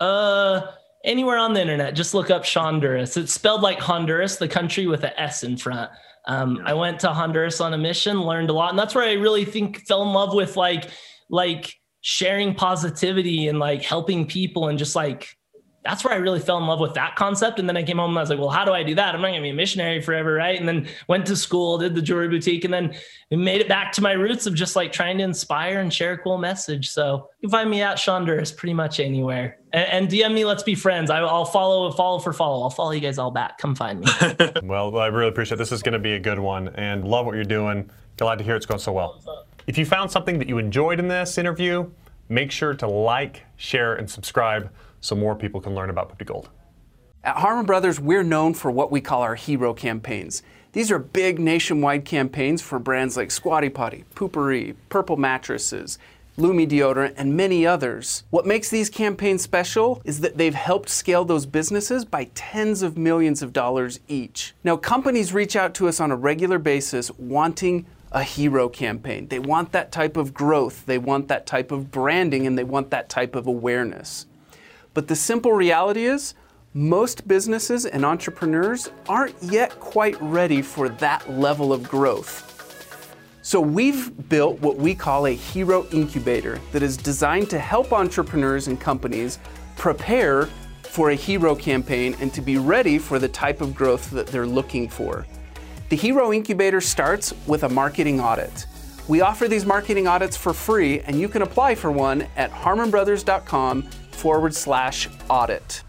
Uh, 0.00 0.72
anywhere 1.04 1.38
on 1.38 1.52
the 1.52 1.60
internet, 1.60 1.94
just 1.94 2.14
look 2.14 2.30
up 2.30 2.44
Shonduras. 2.44 3.16
It's 3.16 3.32
spelled 3.32 3.62
like 3.62 3.80
Honduras, 3.80 4.36
the 4.36 4.48
country 4.48 4.86
with 4.86 5.02
a 5.04 5.20
S 5.20 5.42
in 5.42 5.56
front. 5.56 5.90
Um, 6.26 6.60
I 6.64 6.74
went 6.74 7.00
to 7.00 7.08
Honduras 7.08 7.60
on 7.60 7.74
a 7.74 7.78
mission, 7.78 8.22
learned 8.22 8.50
a 8.50 8.52
lot, 8.52 8.70
and 8.70 8.78
that's 8.78 8.94
where 8.94 9.08
I 9.08 9.12
really 9.12 9.44
think 9.44 9.86
fell 9.86 10.02
in 10.02 10.12
love 10.12 10.34
with 10.34 10.56
like 10.56 10.90
like 11.30 11.74
sharing 12.00 12.54
positivity 12.54 13.48
and 13.48 13.58
like 13.58 13.82
helping 13.82 14.26
people 14.26 14.68
and 14.68 14.78
just 14.78 14.94
like 14.94 15.36
that's 15.84 16.02
where 16.02 16.14
I 16.14 16.16
really 16.16 16.40
fell 16.40 16.56
in 16.56 16.66
love 16.66 16.80
with 16.80 16.94
that 16.94 17.14
concept. 17.14 17.58
And 17.58 17.68
then 17.68 17.76
I 17.76 17.82
came 17.82 17.98
home 17.98 18.10
and 18.10 18.18
I 18.18 18.22
was 18.22 18.30
like, 18.30 18.38
well, 18.38 18.48
how 18.48 18.64
do 18.64 18.72
I 18.72 18.82
do 18.82 18.94
that? 18.94 19.14
I'm 19.14 19.20
not 19.20 19.28
going 19.28 19.40
to 19.40 19.42
be 19.42 19.50
a 19.50 19.54
missionary 19.54 20.00
forever, 20.00 20.32
right? 20.32 20.58
And 20.58 20.66
then 20.66 20.88
went 21.08 21.26
to 21.26 21.36
school, 21.36 21.76
did 21.76 21.94
the 21.94 22.00
jewelry 22.00 22.28
boutique, 22.28 22.64
and 22.64 22.72
then 22.72 22.94
made 23.30 23.60
it 23.60 23.68
back 23.68 23.92
to 23.92 24.02
my 24.02 24.12
roots 24.12 24.46
of 24.46 24.54
just 24.54 24.76
like 24.76 24.92
trying 24.92 25.18
to 25.18 25.24
inspire 25.24 25.80
and 25.80 25.92
share 25.92 26.12
a 26.12 26.18
cool 26.18 26.38
message. 26.38 26.88
So 26.88 27.28
you 27.40 27.48
can 27.48 27.50
find 27.50 27.70
me 27.70 27.82
at 27.82 27.98
Shonduras 27.98 28.56
pretty 28.56 28.72
much 28.72 28.98
anywhere. 28.98 29.58
And, 29.74 29.88
and 29.88 30.08
DM 30.08 30.32
me, 30.32 30.46
let's 30.46 30.62
be 30.62 30.74
friends. 30.74 31.10
I, 31.10 31.20
will 31.20 31.44
follow, 31.44 31.90
follow 31.92 32.18
for 32.18 32.32
follow. 32.32 32.62
I'll 32.62 32.70
follow 32.70 32.92
you 32.92 33.00
guys 33.00 33.18
all 33.18 33.30
back. 33.30 33.58
Come 33.58 33.74
find 33.74 34.00
me. 34.00 34.06
well, 34.62 34.96
I 34.96 35.08
really 35.08 35.28
appreciate 35.28 35.56
it. 35.56 35.58
This 35.58 35.72
is 35.72 35.82
going 35.82 35.92
to 35.92 35.98
be 35.98 36.12
a 36.12 36.20
good 36.20 36.38
one 36.38 36.68
and 36.76 37.06
love 37.06 37.26
what 37.26 37.34
you're 37.34 37.44
doing. 37.44 37.90
Glad 38.16 38.38
to 38.38 38.44
hear 38.44 38.56
it's 38.56 38.66
going 38.66 38.80
so 38.80 38.92
well. 38.92 39.20
If 39.66 39.76
you 39.76 39.84
found 39.84 40.10
something 40.10 40.38
that 40.38 40.48
you 40.48 40.56
enjoyed 40.56 40.98
in 40.98 41.08
this 41.08 41.36
interview, 41.36 41.90
make 42.30 42.50
sure 42.50 42.72
to 42.72 42.86
like, 42.86 43.42
share, 43.56 43.94
and 43.96 44.08
subscribe 44.08 44.70
so 45.04 45.14
more 45.14 45.34
people 45.34 45.60
can 45.60 45.74
learn 45.74 45.90
about 45.90 46.08
Poop 46.08 46.26
Gold. 46.26 46.48
At 47.22 47.36
Harmon 47.36 47.66
Brothers, 47.66 48.00
we're 48.00 48.22
known 48.22 48.54
for 48.54 48.70
what 48.70 48.90
we 48.90 49.02
call 49.02 49.20
our 49.20 49.34
hero 49.34 49.74
campaigns. 49.74 50.42
These 50.72 50.90
are 50.90 50.98
big 50.98 51.38
nationwide 51.38 52.06
campaigns 52.06 52.62
for 52.62 52.78
brands 52.78 53.16
like 53.16 53.30
Squatty 53.30 53.68
Potty, 53.68 54.04
Poo-Pourri, 54.14 54.74
Purple 54.88 55.18
Mattresses, 55.18 55.98
Lume 56.38 56.66
Deodorant, 56.66 57.14
and 57.18 57.36
many 57.36 57.66
others. 57.66 58.24
What 58.30 58.46
makes 58.46 58.70
these 58.70 58.88
campaigns 58.88 59.42
special 59.42 60.00
is 60.04 60.20
that 60.20 60.38
they've 60.38 60.54
helped 60.54 60.88
scale 60.88 61.26
those 61.26 61.44
businesses 61.44 62.06
by 62.06 62.30
tens 62.34 62.82
of 62.82 62.96
millions 62.96 63.42
of 63.42 63.52
dollars 63.52 64.00
each. 64.08 64.54
Now, 64.64 64.76
companies 64.76 65.34
reach 65.34 65.54
out 65.54 65.74
to 65.74 65.86
us 65.86 66.00
on 66.00 66.12
a 66.12 66.16
regular 66.16 66.58
basis 66.58 67.10
wanting 67.18 67.84
a 68.10 68.22
hero 68.22 68.70
campaign. 68.70 69.28
They 69.28 69.38
want 69.38 69.72
that 69.72 69.92
type 69.92 70.16
of 70.16 70.32
growth, 70.32 70.86
they 70.86 70.98
want 70.98 71.28
that 71.28 71.44
type 71.44 71.70
of 71.70 71.90
branding, 71.90 72.46
and 72.46 72.56
they 72.56 72.64
want 72.64 72.90
that 72.90 73.10
type 73.10 73.34
of 73.34 73.46
awareness. 73.46 74.26
But 74.94 75.08
the 75.08 75.16
simple 75.16 75.52
reality 75.52 76.06
is, 76.06 76.34
most 76.72 77.28
businesses 77.28 77.86
and 77.86 78.04
entrepreneurs 78.04 78.90
aren't 79.08 79.34
yet 79.42 79.78
quite 79.78 80.20
ready 80.20 80.62
for 80.62 80.88
that 80.88 81.30
level 81.30 81.72
of 81.72 81.82
growth. 81.88 82.50
So 83.42 83.60
we've 83.60 84.28
built 84.28 84.60
what 84.60 84.76
we 84.76 84.94
call 84.94 85.26
a 85.26 85.34
hero 85.34 85.86
incubator 85.92 86.60
that 86.72 86.82
is 86.82 86.96
designed 86.96 87.50
to 87.50 87.58
help 87.58 87.92
entrepreneurs 87.92 88.68
and 88.68 88.80
companies 88.80 89.38
prepare 89.76 90.48
for 90.82 91.10
a 91.10 91.14
hero 91.14 91.54
campaign 91.54 92.16
and 92.20 92.32
to 92.32 92.40
be 92.40 92.56
ready 92.56 92.98
for 92.98 93.18
the 93.18 93.28
type 93.28 93.60
of 93.60 93.74
growth 93.74 94.10
that 94.12 94.28
they're 94.28 94.46
looking 94.46 94.88
for. 94.88 95.26
The 95.90 95.96
Hero 95.96 96.32
Incubator 96.32 96.80
starts 96.80 97.34
with 97.46 97.64
a 97.64 97.68
marketing 97.68 98.20
audit. 98.20 98.66
We 99.06 99.20
offer 99.20 99.48
these 99.48 99.66
marketing 99.66 100.06
audits 100.06 100.36
for 100.36 100.54
free, 100.54 101.00
and 101.00 101.20
you 101.20 101.28
can 101.28 101.42
apply 101.42 101.74
for 101.74 101.90
one 101.90 102.26
at 102.36 102.50
harmonbrothers.com 102.50 103.88
forward 104.14 104.54
slash 104.54 105.08
audit. 105.28 105.82